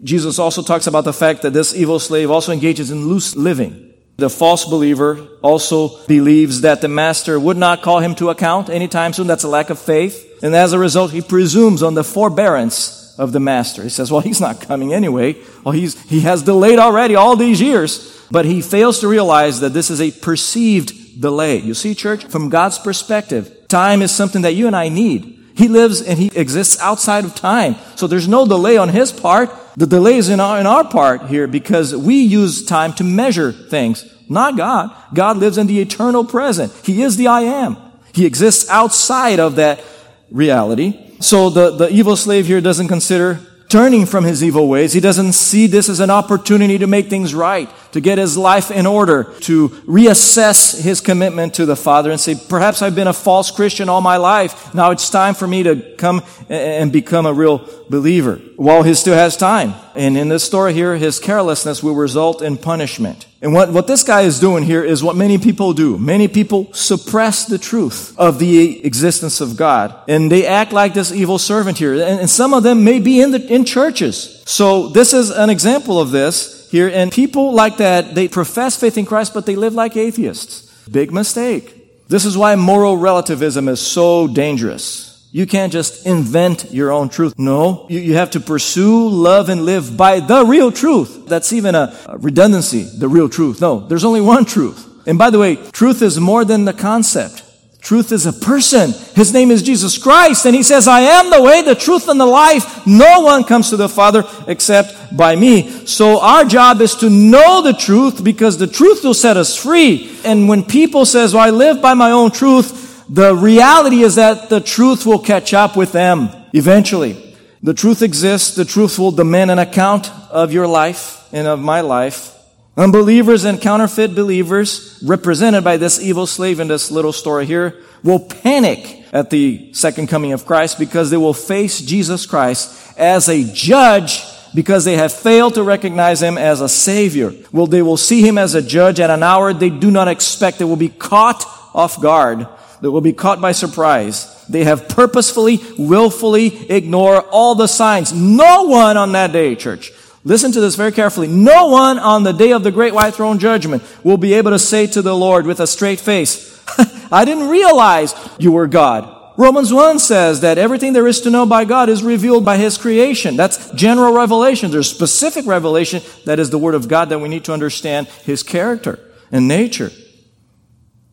Jesus 0.03 0.39
also 0.39 0.63
talks 0.63 0.87
about 0.87 1.05
the 1.05 1.13
fact 1.13 1.43
that 1.43 1.53
this 1.53 1.75
evil 1.75 1.99
slave 1.99 2.31
also 2.31 2.53
engages 2.53 2.91
in 2.91 3.07
loose 3.07 3.37
living. 3.37 3.93
The 4.17 4.29
false 4.29 4.65
believer 4.65 5.27
also 5.43 6.05
believes 6.07 6.61
that 6.61 6.81
the 6.81 6.89
master 6.89 7.41
would 7.41 7.57
not 7.57 7.83
call 7.83 8.01
him 8.01 8.15
to 8.17 8.31
account 8.31 8.69
anytime 8.69 9.13
soon. 9.13 9.27
That's 9.27 9.45
a 9.45 9.49
lack 9.49 9.71
of 9.71 9.79
faith. 9.79 10.41
And 10.43 10.55
as 10.55 10.73
a 10.73 10.79
result, 10.79 11.13
he 11.13 11.23
presumes 11.23 11.83
on 11.83 11.95
the 11.95 12.05
forbearance 12.05 13.02
of 13.19 13.33
the 13.33 13.41
master. 13.41 13.83
He 13.83 13.89
says, 13.89 14.11
well, 14.11 14.21
he's 14.21 14.41
not 14.41 14.61
coming 14.61 14.93
anyway. 14.93 15.37
Well, 15.65 15.73
he's, 15.73 16.01
he 16.09 16.21
has 16.21 16.43
delayed 16.43 16.79
already 16.79 17.15
all 17.15 17.37
these 17.37 17.61
years. 17.61 18.27
But 18.31 18.47
he 18.47 18.63
fails 18.63 19.01
to 19.01 19.09
realize 19.09 19.61
that 19.61 19.75
this 19.75 19.91
is 19.91 20.01
a 20.01 20.11
perceived 20.11 21.21
delay. 21.21 21.59
You 21.59 21.75
see, 21.75 21.95
church, 21.95 22.25
from 22.25 22.49
God's 22.49 22.79
perspective, 22.79 23.69
time 23.69 24.01
is 24.01 24.11
something 24.11 24.43
that 24.43 24.55
you 24.55 24.67
and 24.67 24.75
I 24.75 24.89
need. 24.89 25.39
He 25.55 25.69
lives 25.69 26.01
and 26.01 26.19
he 26.19 26.31
exists 26.35 26.81
outside 26.81 27.27
of 27.27 27.35
time. 27.35 27.77
So 27.97 28.07
there's 28.07 28.29
no 28.29 28.47
delay 28.47 28.79
on 28.79 28.89
his 28.89 29.13
part. 29.13 29.51
The 29.77 29.87
delay 29.87 30.17
is 30.17 30.31
in 30.31 30.41
our, 30.41 30.59
in 30.59 30.67
our 30.67 30.89
part 30.89 31.27
here 31.27 31.47
because 31.47 31.95
we 31.95 32.23
use 32.23 32.65
time 32.65 32.95
to 32.95 33.05
measure 33.05 33.53
things, 33.53 34.11
not 34.31 34.57
God. 34.57 34.97
God 35.13 35.37
lives 35.37 35.59
in 35.59 35.67
the 35.67 35.81
eternal 35.81 36.25
present. 36.25 36.73
He 36.85 37.03
is 37.03 37.19
the 37.19 37.27
I 37.27 37.43
am. 37.43 37.77
He 38.15 38.25
exists 38.25 38.69
outside 38.71 39.41
of 39.41 39.57
that 39.57 39.85
reality. 40.31 41.12
So 41.23 41.51
the, 41.51 41.71
the 41.71 41.89
evil 41.89 42.17
slave 42.17 42.47
here 42.47 42.61
doesn't 42.61 42.89
consider 42.89 43.39
turning 43.69 44.07
from 44.07 44.25
his 44.25 44.43
evil 44.43 44.69
ways. 44.69 44.93
He 44.93 45.01
doesn't 45.01 45.33
see 45.33 45.69
this 45.69 45.89
as 45.89 46.01
an 46.01 46.11
opportunity 46.11 46.79
to 46.79 46.87
make 46.89 47.09
things 47.09 47.33
right, 47.33 47.71
to 47.93 48.01
get 48.01 48.19
his 48.19 48.37
life 48.37 48.71
in 48.71 48.87
order, 48.87 49.25
to 49.41 49.69
reassess 49.87 50.83
his 50.83 51.01
commitment 51.01 51.55
to 51.55 51.67
the 51.67 51.77
Father 51.77 52.11
and 52.11 52.21
say, 52.21 52.35
perhaps 52.49 52.83
I've 52.83 52.95
been 52.95 53.07
a 53.07 53.13
false 53.13 53.51
Christian 53.51 53.89
all 53.89 54.01
my 54.01 54.17
life. 54.17 54.75
Now 54.75 54.91
it's 54.91 55.09
time 55.09 55.35
for 55.35 55.47
me 55.47 55.63
to 55.63 55.95
come 55.97 56.23
and 56.49 56.93
become 56.93 57.27
a 57.27 57.33
real 57.33 57.69
believer 57.89 58.37
while 58.57 58.83
he 58.83 58.95
still 58.95 59.15
has 59.15 59.37
time. 59.37 59.75
And 59.95 60.17
in 60.17 60.29
this 60.29 60.43
story 60.43 60.73
here, 60.73 60.97
his 60.97 61.19
carelessness 61.19 61.83
will 61.83 61.95
result 61.95 62.41
in 62.41 62.57
punishment. 62.57 63.27
And 63.43 63.53
what, 63.53 63.73
what 63.73 63.87
this 63.87 64.05
guy 64.05 64.23
is 64.23 64.39
doing 64.39 64.65
here 64.65 64.85
is 64.85 65.03
what 65.03 65.17
many 65.17 65.37
people 65.37 65.75
do. 65.75 65.99
Many 65.99 66.29
people 66.29 66.73
suppress 66.73 67.45
the 67.45 67.59
truth 67.59 68.17
of 68.17 68.39
the 68.39 68.85
existence 68.87 69.41
of 69.41 69.57
God. 69.57 69.95
And 70.09 70.31
they 70.31 70.47
act 70.47 70.73
like 70.73 70.95
this 70.95 71.13
evil 71.13 71.39
servant 71.39 71.77
here. 71.77 71.93
And, 71.93 72.21
and 72.21 72.31
some 72.31 72.55
of 72.55 72.63
them 72.63 72.85
may 72.85 73.01
be 73.01 73.21
in 73.21 73.33
the, 73.33 73.47
in 73.53 73.65
churches. 73.65 74.43
So 74.47 74.89
this 74.89 75.13
is 75.13 75.31
an 75.31 75.51
example 75.51 76.01
of 76.01 76.13
this 76.13 76.62
here. 76.73 76.89
And 76.89 77.13
people 77.13 77.53
like 77.53 77.77
that, 77.77 78.15
they 78.15 78.27
profess 78.29 78.77
faith 78.81 78.97
in 78.97 79.05
Christ, 79.05 79.35
but 79.35 79.45
they 79.45 79.57
live 79.57 79.75
like 79.75 79.97
atheists. 79.97 80.89
Big 80.89 81.13
mistake. 81.13 82.09
This 82.09 82.25
is 82.25 82.37
why 82.37 82.57
moral 82.57 82.97
relativism 82.97 83.69
is 83.69 83.81
so 83.81 84.27
dangerous. 84.27 85.29
You 85.31 85.47
can't 85.47 85.73
just 85.73 86.07
invent 86.07 86.73
your 86.73 86.91
own 86.91 87.09
truth. 87.11 87.35
No, 87.39 87.87
you, 87.89 88.01
you 88.01 88.15
have 88.17 88.31
to 88.33 88.41
pursue, 88.41 89.09
love, 89.09 89.51
and 89.51 89.65
live 89.65 89.97
by 89.97 90.21
the 90.21 90.45
real 90.45 90.73
truth. 90.73 91.27
That's 91.27 91.53
even 91.53 91.75
a, 91.75 91.95
a 92.07 92.19
redundancy, 92.19 92.83
the 92.83 93.09
real 93.09 93.29
truth. 93.29 93.61
No, 93.61 93.87
there's 93.87 94.05
only 94.05 94.21
one 94.21 94.45
truth. 94.45 94.89
And 95.07 95.19
by 95.19 95.31
the 95.31 95.39
way, 95.39 95.57
truth 95.73 96.01
is 96.03 96.19
more 96.19 96.45
than 96.45 96.65
the 96.65 96.73
concept. 96.73 97.45
Truth 97.83 98.13
is 98.13 98.27
a 98.27 98.33
person. 98.33 98.93
His 99.17 99.33
name 99.33 99.51
is 99.51 99.61
Jesus 99.61 99.99
Christ. 99.99 100.47
And 100.47 100.55
he 100.55 100.63
says, 100.63 100.87
I 100.87 101.01
am 101.01 101.31
the 101.31 101.43
way, 101.43 101.63
the 101.63 101.75
truth, 101.75 102.09
and 102.09 102.19
the 102.19 102.27
life. 102.27 102.87
No 102.87 103.23
one 103.23 103.43
comes 103.43 103.71
to 103.71 103.77
the 103.77 103.89
Father 103.89 104.25
except 104.47 105.17
by 105.17 105.35
me. 105.35 105.85
So 105.85 106.21
our 106.21 106.45
job 106.45 106.81
is 106.81 106.95
to 106.97 107.11
know 107.11 107.61
the 107.61 107.73
truth 107.73 108.23
because 108.23 108.57
the 108.57 108.69
truth 108.69 109.03
will 109.03 109.15
set 109.15 109.37
us 109.37 109.57
free. 109.57 110.17
And 110.25 110.49
when 110.49 110.63
people 110.63 111.05
says, 111.05 111.35
well, 111.35 111.43
I 111.43 111.51
live 111.51 111.83
by 111.83 111.95
my 111.95 112.13
own 112.13 112.31
truth, 112.31 113.05
the 113.09 113.35
reality 113.35 114.03
is 114.03 114.15
that 114.15 114.49
the 114.49 114.61
truth 114.61 115.05
will 115.05 115.19
catch 115.19 115.53
up 115.53 115.77
with 115.77 115.91
them 115.91 116.29
eventually. 116.53 117.37
The 117.65 117.75
truth 117.75 118.01
exists. 118.01 118.55
The 118.55 118.65
truth 118.65 118.97
will 118.97 119.11
demand 119.11 119.51
an 119.51 119.59
account 119.59 120.09
of 120.31 120.53
your 120.53 120.69
life 120.69 121.29
and 121.33 121.49
of 121.49 121.59
my 121.59 121.81
life. 121.81 122.39
Unbelievers 122.77 123.45
and 123.45 123.61
counterfeit 123.61 124.15
believers, 124.15 124.99
represented 125.05 125.63
by 125.63 125.77
this 125.77 126.01
evil 126.01 126.27
slave 126.27 126.59
in 126.59 126.69
this 126.69 126.91
little 126.91 127.13
story 127.13 127.45
here, 127.45 127.77
will 128.03 128.19
panic 128.19 129.05
at 129.13 129.29
the 129.29 129.73
second 129.75 130.09
coming 130.09 130.33
of 130.33 130.47
Christ 130.47 130.79
because 130.79 131.11
they 131.11 131.19
will 131.19 131.35
face 131.35 131.81
Jesus 131.81 132.25
Christ 132.25 132.99
as 132.99 133.29
a 133.29 133.45
judge 133.53 134.23
because 134.55 134.85
they 134.85 134.97
have 134.97 135.13
failed 135.13 135.55
to 135.55 135.63
recognize 135.63 136.23
him 136.23 136.39
as 136.39 136.63
a 136.63 136.69
savior. 136.69 137.33
Well, 137.53 137.67
they 137.67 137.83
will 137.83 137.99
see 137.99 138.27
him 138.27 138.39
as 138.39 138.55
a 138.55 138.63
judge 138.63 139.01
at 139.01 139.11
an 139.11 139.23
hour 139.23 139.53
they 139.53 139.71
do 139.71 139.91
not 139.91 140.09
expect. 140.09 140.59
They 140.59 140.65
will 140.65 140.77
be 140.77 140.89
caught 140.89 141.45
off 141.75 142.01
guard 142.01 142.47
They 142.81 142.89
will 142.89 143.01
be 143.01 143.13
caught 143.13 143.41
by 143.41 143.53
surprise. 143.53 144.45
They 144.49 144.65
have 144.65 144.89
purposefully, 144.89 145.61
willfully 145.79 146.71
ignored 146.71 147.25
all 147.31 147.55
the 147.55 147.69
signs. 147.69 148.13
No 148.13 148.65
one 148.65 148.97
on 148.97 149.13
that 149.13 149.33
day, 149.33 149.55
church, 149.55 149.93
listen 150.25 150.53
to 150.53 150.61
this 150.61 150.77
very 150.77 150.93
carefully. 150.93 151.29
No 151.29 151.69
one 151.69 151.99
on 151.99 152.23
the 152.23 152.33
day 152.33 152.53
of 152.53 152.63
the 152.63 152.71
great 152.71 152.95
white 152.95 153.15
throne 153.15 153.39
judgment 153.39 153.83
will 154.05 154.17
be 154.17 154.35
able 154.35 154.51
to 154.51 154.59
say 154.59 154.87
to 154.89 155.03
the 155.03 155.17
Lord 155.17 155.47
with 155.47 155.61
a 155.61 155.67
straight 155.67 156.01
face, 156.01 156.63
I 157.13 157.25
didn't 157.25 157.49
realize 157.49 158.15
you 158.39 158.53
were 158.53 158.67
God. 158.67 159.19
Romans 159.39 159.73
1 159.73 159.99
says 159.99 160.43
that 160.43 160.59
everything 160.59 160.93
there 160.93 161.07
is 161.07 161.23
to 161.23 161.31
know 161.31 161.47
by 161.47 161.65
God 161.65 161.89
is 161.89 162.03
revealed 162.03 162.45
by 162.45 162.59
His 162.59 162.77
creation. 162.77 163.37
That's 163.37 163.71
general 163.73 164.13
revelation. 164.13 164.71
There's 164.71 164.91
specific 164.91 165.47
revelation 165.47 166.03
that 166.27 166.39
is 166.39 166.51
the 166.51 166.59
Word 166.59 166.75
of 166.75 166.89
God 166.89 167.09
that 167.09 167.19
we 167.19 167.29
need 167.29 167.45
to 167.45 167.53
understand 167.53 168.09
His 168.09 168.43
character 168.43 168.99
and 169.31 169.49
nature. 169.49 169.91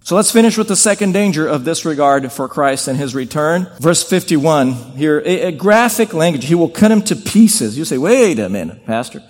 So 0.09 0.15
let's 0.15 0.31
finish 0.31 0.57
with 0.57 0.67
the 0.67 0.75
second 0.75 1.11
danger 1.11 1.47
of 1.47 1.63
disregard 1.63 2.31
for 2.31 2.47
Christ 2.47 2.87
and 2.87 2.97
his 2.97 3.13
return. 3.13 3.69
Verse 3.79 4.01
51 4.01 4.73
here, 4.97 5.19
a, 5.19 5.41
a, 5.41 5.51
graphic 5.51 6.15
language. 6.15 6.45
He 6.45 6.55
will 6.55 6.67
cut 6.67 6.91
him 6.91 7.03
to 7.03 7.15
pieces. 7.15 7.77
You 7.77 7.85
say, 7.85 7.99
wait 7.99 8.39
a 8.39 8.49
minute, 8.49 8.87
Pastor. 8.87 9.21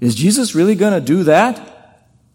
Is 0.00 0.16
Jesus 0.16 0.56
really 0.56 0.74
going 0.74 0.92
to 0.92 1.00
do 1.00 1.22
that? 1.22 1.70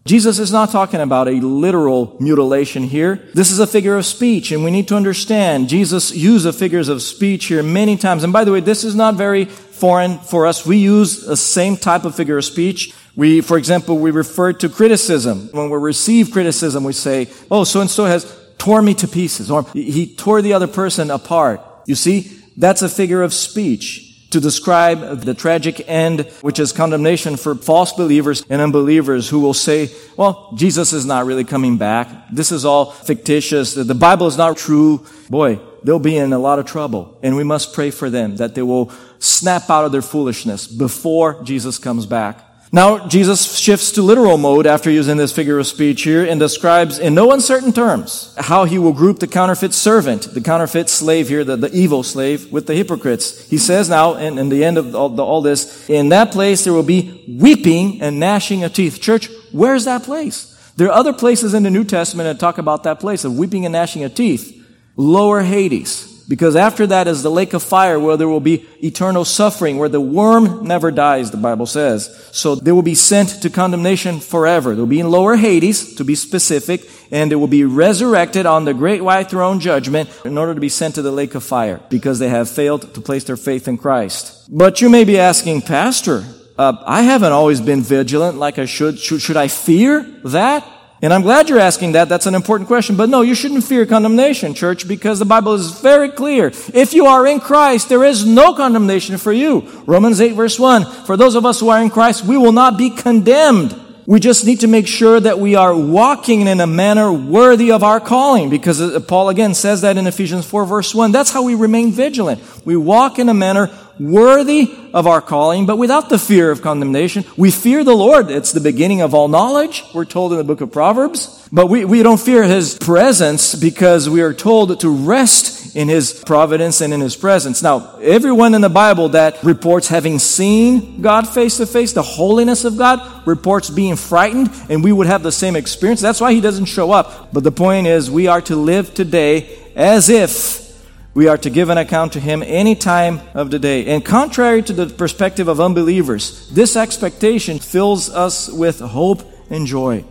Jesus 0.06 0.40
is 0.40 0.50
not 0.50 0.70
talking 0.70 1.02
about 1.02 1.28
a 1.28 1.42
literal 1.42 2.16
mutilation 2.22 2.84
here. 2.84 3.18
This 3.34 3.52
is 3.52 3.60
a 3.60 3.68
figure 3.68 3.98
of 3.98 4.06
speech, 4.06 4.54
and 4.54 4.64
we 4.64 4.72
need 4.72 4.88
to 4.88 4.96
understand 4.96 5.68
Jesus 5.68 6.12
the 6.12 6.54
figures 6.54 6.88
of 6.88 7.02
speech 7.02 7.48
here 7.48 7.62
many 7.62 7.98
times. 7.98 8.24
And 8.24 8.32
by 8.32 8.46
the 8.46 8.54
way, 8.54 8.62
this 8.62 8.86
is 8.86 8.96
not 8.96 9.16
very 9.16 9.44
foreign 9.44 10.20
for 10.20 10.48
us. 10.48 10.66
We 10.66 10.78
use 10.78 11.26
the 11.26 11.36
same 11.36 11.76
type 11.76 12.06
of 12.06 12.16
figure 12.16 12.38
of 12.38 12.46
speech 12.46 12.94
we, 13.16 13.42
for 13.42 13.58
example, 13.58 13.98
we 13.98 14.12
refer 14.12 14.54
to 14.54 14.70
criticism. 14.70 15.50
When 15.52 15.70
we 15.70 15.78
receive 15.78 16.32
criticism, 16.32 16.84
we 16.84 16.94
say, 16.94 17.28
oh, 17.50 17.64
so 17.64 17.82
and 17.82 17.90
so 17.90 18.06
has 18.06 18.38
tore 18.58 18.82
me 18.82 18.94
to 18.94 19.08
pieces, 19.08 19.50
or 19.50 19.64
he 19.74 20.16
tore 20.16 20.42
the 20.42 20.54
other 20.54 20.68
person 20.68 21.10
apart. 21.12 21.62
You 21.86 21.96
see, 21.96 22.32
that's 22.58 22.82
a 22.82 22.90
figure 22.90 23.24
of 23.24 23.34
speech 23.34 24.06
to 24.30 24.40
describe 24.40 25.22
the 25.22 25.34
tragic 25.34 25.84
end, 25.88 26.22
which 26.42 26.60
is 26.60 26.72
condemnation 26.72 27.36
for 27.36 27.56
false 27.56 27.94
believers 27.94 28.44
and 28.50 28.62
unbelievers 28.62 29.28
who 29.28 29.40
will 29.40 29.54
say, 29.56 29.90
well, 30.18 30.54
Jesus 30.56 30.94
is 30.94 31.06
not 31.06 31.26
really 31.26 31.44
coming 31.44 31.78
back. 31.78 32.08
This 32.32 32.52
is 32.52 32.64
all 32.64 32.92
fictitious. 32.92 33.74
The 33.74 33.96
Bible 33.96 34.28
is 34.28 34.38
not 34.38 34.56
true. 34.58 35.06
Boy, 35.30 35.60
they'll 35.84 35.98
be 35.98 36.16
in 36.16 36.32
a 36.32 36.38
lot 36.38 36.60
of 36.60 36.66
trouble. 36.66 37.18
And 37.24 37.36
we 37.36 37.44
must 37.44 37.74
pray 37.74 37.90
for 37.90 38.10
them 38.10 38.36
that 38.36 38.54
they 38.54 38.62
will 38.62 38.92
snap 39.18 39.70
out 39.70 39.86
of 39.86 39.92
their 39.92 40.04
foolishness 40.04 40.68
before 40.68 41.42
Jesus 41.44 41.80
comes 41.80 42.06
back. 42.06 42.46
Now, 42.72 43.08
Jesus 43.08 43.58
shifts 43.58 43.92
to 43.94 44.04
literal 44.04 44.38
mode 44.38 44.68
after 44.68 44.92
using 44.92 45.18
this 45.18 45.32
figure 45.32 45.58
of 45.58 45.66
speech 45.66 46.04
here 46.04 46.24
and 46.24 46.40
describes 46.40 47.00
in 47.00 47.16
no 47.16 47.32
uncertain 47.32 47.74
terms 47.74 48.32
how 48.38 48.66
he 48.66 48.78
will 48.78 48.94
group 48.94 49.18
the 49.18 49.28
counterfeit 49.28 49.74
servant, 49.74 50.36
the 50.36 50.42
counterfeit 50.42 50.88
slave 50.88 51.30
here, 51.30 51.44
the, 51.44 51.56
the 51.56 51.76
evil 51.76 52.04
slave, 52.04 52.52
with 52.52 52.68
the 52.68 52.76
hypocrites. 52.76 53.50
He 53.50 53.58
says 53.58 53.90
now, 53.90 54.14
in, 54.16 54.38
in 54.38 54.50
the 54.50 54.64
end 54.64 54.78
of 54.78 54.94
all, 54.94 55.10
the, 55.10 55.24
all 55.24 55.42
this, 55.42 55.90
in 55.90 56.10
that 56.10 56.32
place 56.32 56.64
there 56.64 56.74
will 56.74 56.84
be 56.84 57.26
weeping 57.28 58.04
and 58.04 58.20
gnashing 58.20 58.64
of 58.64 58.72
teeth. 58.72 59.02
Church, 59.02 59.30
where's 59.52 59.86
that 59.86 60.04
place? 60.04 60.56
There 60.76 60.88
are 60.88 60.94
other 60.94 61.14
places 61.14 61.56
in 61.56 61.64
the 61.64 61.72
New 61.72 61.84
Testament 61.84 62.28
that 62.28 62.40
talk 62.40 62.60
about 62.60 62.84
that 62.84 63.00
place 63.00 63.24
of 63.26 63.36
weeping 63.36 63.66
and 63.66 63.74
gnashing 63.74 64.04
of 64.04 64.14
teeth. 64.14 64.56
Lower 64.96 65.42
Hades. 65.42 66.09
Because 66.30 66.56
after 66.56 66.86
that 66.86 67.08
is 67.08 67.24
the 67.24 67.32
lake 67.32 67.56
of 67.56 67.64
fire 67.64 68.00
where 68.00 68.16
there 68.16 68.28
will 68.28 68.40
be 68.40 68.64
eternal 68.84 69.26
suffering, 69.26 69.80
where 69.80 69.90
the 69.90 70.00
worm 70.00 70.64
never 70.64 70.92
dies, 70.92 71.32
the 71.32 71.38
Bible 71.38 71.66
says. 71.66 72.30
So 72.32 72.54
they 72.54 72.72
will 72.72 72.84
be 72.84 72.94
sent 72.94 73.42
to 73.42 73.50
condemnation 73.50 74.20
forever. 74.20 74.76
They'll 74.76 74.86
be 74.86 75.00
in 75.00 75.10
lower 75.10 75.38
Hades, 75.38 75.96
to 75.96 76.04
be 76.04 76.14
specific, 76.14 76.88
and 77.10 77.32
they 77.32 77.36
will 77.36 77.48
be 77.48 77.66
resurrected 77.66 78.46
on 78.46 78.66
the 78.66 78.76
great 78.76 79.02
white 79.02 79.32
throne 79.32 79.60
judgment 79.60 80.08
in 80.24 80.38
order 80.38 80.54
to 80.54 80.62
be 80.62 80.70
sent 80.70 80.96
to 80.96 81.02
the 81.02 81.12
lake 81.12 81.34
of 81.34 81.44
fire 81.44 81.82
because 81.90 82.20
they 82.20 82.30
have 82.30 82.48
failed 82.48 82.94
to 82.94 83.02
place 83.02 83.24
their 83.24 83.36
faith 83.36 83.68
in 83.68 83.80
Christ. 83.80 84.48
But 84.56 84.82
you 84.82 84.90
may 84.90 85.06
be 85.06 85.18
asking, 85.18 85.64
Pastor, 85.64 86.24
uh, 86.60 86.78
I 86.86 87.02
haven't 87.02 87.32
always 87.32 87.60
been 87.60 87.82
vigilant 87.82 88.38
like 88.38 88.60
I 88.60 88.66
should. 88.66 89.00
Should, 89.00 89.22
should 89.22 89.38
I 89.38 89.48
fear 89.48 90.04
that? 90.26 90.64
And 91.02 91.14
I'm 91.14 91.22
glad 91.22 91.48
you're 91.48 91.60
asking 91.60 91.94
that. 91.94 92.10
That's 92.10 92.26
an 92.26 92.36
important 92.36 92.68
question. 92.68 92.98
But 92.98 93.10
no, 93.10 93.22
you 93.22 93.34
shouldn't 93.34 93.64
fear 93.64 93.86
condemnation, 93.86 94.54
church, 94.54 94.86
because 94.86 95.18
the 95.18 95.26
Bible 95.26 95.54
is 95.54 95.80
very 95.80 96.10
clear. 96.10 96.48
If 96.74 96.94
you 96.94 97.06
are 97.06 97.26
in 97.26 97.40
Christ, 97.40 97.88
there 97.88 98.04
is 98.04 98.26
no 98.26 98.54
condemnation 98.54 99.18
for 99.18 99.32
you. 99.32 99.62
Romans 99.86 100.20
8 100.20 100.34
verse 100.34 100.60
1. 100.60 101.06
For 101.06 101.16
those 101.16 101.36
of 101.36 101.46
us 101.46 101.60
who 101.62 101.70
are 101.70 101.82
in 101.82 101.90
Christ, 101.90 102.26
we 102.26 102.38
will 102.38 102.52
not 102.52 102.78
be 102.78 102.90
condemned. 102.90 103.80
We 104.10 104.20
just 104.20 104.44
need 104.44 104.62
to 104.62 104.68
make 104.68 104.88
sure 104.88 105.20
that 105.20 105.38
we 105.38 105.54
are 105.54 105.76
walking 105.76 106.48
in 106.48 106.60
a 106.60 106.66
manner 106.66 107.14
worthy 107.14 107.72
of 107.72 107.84
our 107.84 108.00
calling, 108.00 108.50
because 108.50 108.82
uh, 108.82 109.00
Paul 109.02 109.30
again 109.30 109.54
says 109.54 109.82
that 109.82 109.98
in 109.98 110.08
Ephesians 110.08 110.48
4 110.48 110.66
verse 110.66 110.96
1. 110.96 111.12
That's 111.12 111.30
how 111.30 111.44
we 111.44 111.54
remain 111.54 111.92
vigilant. 111.92 112.42
We 112.66 112.76
walk 112.76 113.20
in 113.20 113.30
a 113.30 113.36
manner 113.36 113.70
worthy 114.00 114.74
of 114.94 115.08
our 115.08 115.22
calling, 115.22 115.66
but 115.66 115.78
without 115.78 116.10
the 116.10 116.18
fear 116.18 116.52
of 116.52 116.62
condemnation. 116.62 117.24
We 117.38 117.52
fear 117.52 117.84
the 117.84 117.96
Lord. 117.96 118.32
It's 118.32 118.52
the 118.52 118.60
beginning 118.60 119.02
of 119.02 119.14
all 119.14 119.28
knowledge. 119.28 119.84
We're 119.94 120.06
told 120.06 120.32
in 120.32 120.38
the 120.38 120.44
book 120.44 120.62
of 120.62 120.72
Proverbs. 120.72 121.48
But 121.52 121.68
we, 121.68 121.86
we 121.86 122.04
don't 122.04 122.20
fear 122.20 122.44
His 122.44 122.78
presence 122.78 123.56
because 123.56 124.10
we 124.10 124.22
are 124.22 124.34
told 124.34 124.80
to 124.80 124.90
rest 124.90 125.76
in 125.76 125.88
His 125.88 126.24
providence 126.24 126.82
and 126.82 126.94
in 126.94 127.02
His 127.02 127.16
presence. 127.16 127.62
Now, 127.62 127.98
everyone 128.02 128.54
in 128.54 128.62
the 128.62 128.70
Bible 128.70 129.10
that 129.10 129.44
reports 129.44 129.88
having 129.88 130.20
seen 130.20 131.02
God 131.02 131.28
face 131.28 131.58
to 131.58 131.66
face, 131.66 131.94
the 131.94 132.02
holiness 132.02 132.66
of 132.66 132.78
God, 132.78 133.28
reports 133.28 133.70
being 133.70 133.96
frightened, 133.96 134.50
and 134.70 134.84
we 134.84 134.92
would 134.92 135.08
have 135.08 135.24
the 135.24 135.32
same 135.32 135.56
experience. 135.56 136.02
That's 136.02 136.22
why 136.22 136.34
He 136.34 136.42
doesn't 136.42 136.66
show 136.66 136.92
up. 136.92 137.34
But 137.34 137.44
the 137.44 137.52
point 137.52 137.88
is, 137.88 138.10
we 138.10 138.28
are 138.28 138.42
to 138.42 138.56
live 138.56 138.94
today 138.94 139.58
as 139.76 140.10
if 140.10 140.69
we 141.14 141.28
are 141.28 141.38
to 141.38 141.50
give 141.50 141.70
an 141.70 141.78
account 141.78 142.14
to 142.14 142.20
him 142.20 142.44
any 142.46 142.76
time 142.76 143.22
of 143.34 143.52
the 143.52 143.60
day. 143.60 143.86
And 143.88 144.06
contrary 144.06 144.62
to 144.64 144.74
the 144.74 144.88
perspective 144.88 145.48
of 145.48 145.60
unbelievers, 145.60 146.48
this 146.50 146.76
expectation 146.76 147.60
fills 147.60 148.10
us 148.10 148.50
with 148.50 148.80
hope 148.80 149.24
and 149.50 149.66
joy. 149.66 150.04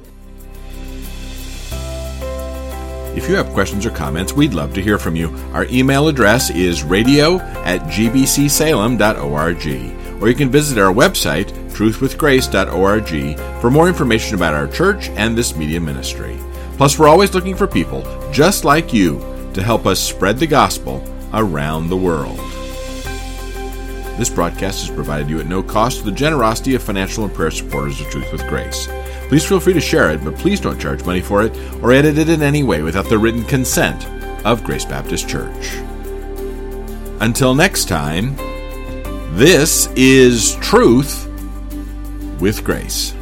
If 3.16 3.28
you 3.28 3.37
have 3.37 3.48
questions 3.50 3.84
or 3.84 3.90
comments, 3.90 4.32
we'd 4.32 4.54
love 4.54 4.74
to 4.74 4.82
hear 4.82 4.98
from 4.98 5.16
you. 5.16 5.34
Our 5.52 5.64
email 5.66 6.08
address 6.08 6.50
is 6.50 6.84
radio 6.84 7.38
at 7.64 7.80
gbcsalem.org, 7.82 10.22
or 10.22 10.28
you 10.28 10.34
can 10.37 10.50
visit 10.50 10.78
our 10.78 10.94
website, 10.94 11.50
truthwithgrace.org, 11.70 13.61
for 13.61 13.70
more 13.70 13.88
information 13.88 14.37
about 14.37 14.54
our 14.54 14.68
church 14.68 15.08
and 15.11 15.37
this 15.37 15.56
media 15.56 15.80
ministry. 15.80 16.38
Plus, 16.76 16.96
we're 16.96 17.08
always 17.08 17.34
looking 17.34 17.56
for 17.56 17.66
people 17.66 18.04
just 18.30 18.64
like 18.64 18.92
you 18.92 19.18
to 19.59 19.64
help 19.64 19.87
us 19.87 19.99
spread 19.99 20.38
the 20.38 20.47
gospel 20.47 21.03
around 21.35 21.88
the 21.88 21.97
world. 21.97 22.38
This 24.16 24.31
broadcast 24.31 24.85
is 24.85 24.90
provided 24.94 25.29
you 25.29 25.40
at 25.40 25.47
no 25.47 25.64
cost 25.64 25.99
to 25.99 26.05
the 26.05 26.12
generosity 26.12 26.77
of 26.77 26.83
financial 26.83 27.25
and 27.25 27.35
prayer 27.35 27.51
supporters 27.51 28.01
of 28.01 28.09
Truth 28.09 28.31
with 28.31 28.47
Grace. 28.47 28.88
Please 29.27 29.44
feel 29.44 29.59
free 29.59 29.73
to 29.73 29.81
share 29.81 30.11
it, 30.11 30.23
but 30.23 30.37
please 30.37 30.61
don't 30.61 30.81
charge 30.81 31.05
money 31.05 31.21
for 31.21 31.42
it 31.42 31.57
or 31.83 31.90
edit 31.90 32.18
it 32.18 32.29
in 32.29 32.40
any 32.40 32.62
way 32.62 32.83
without 32.83 33.09
the 33.09 33.18
written 33.18 33.42
consent 33.44 34.07
of 34.47 34.62
Grace 34.62 34.85
Baptist 34.85 35.29
Church. 35.29 35.75
Until 37.21 37.53
next 37.53 37.88
time, 37.88 38.37
this 39.37 39.88
is 39.97 40.55
Truth 40.61 41.27
with 42.40 42.62
Grace. 42.62 43.12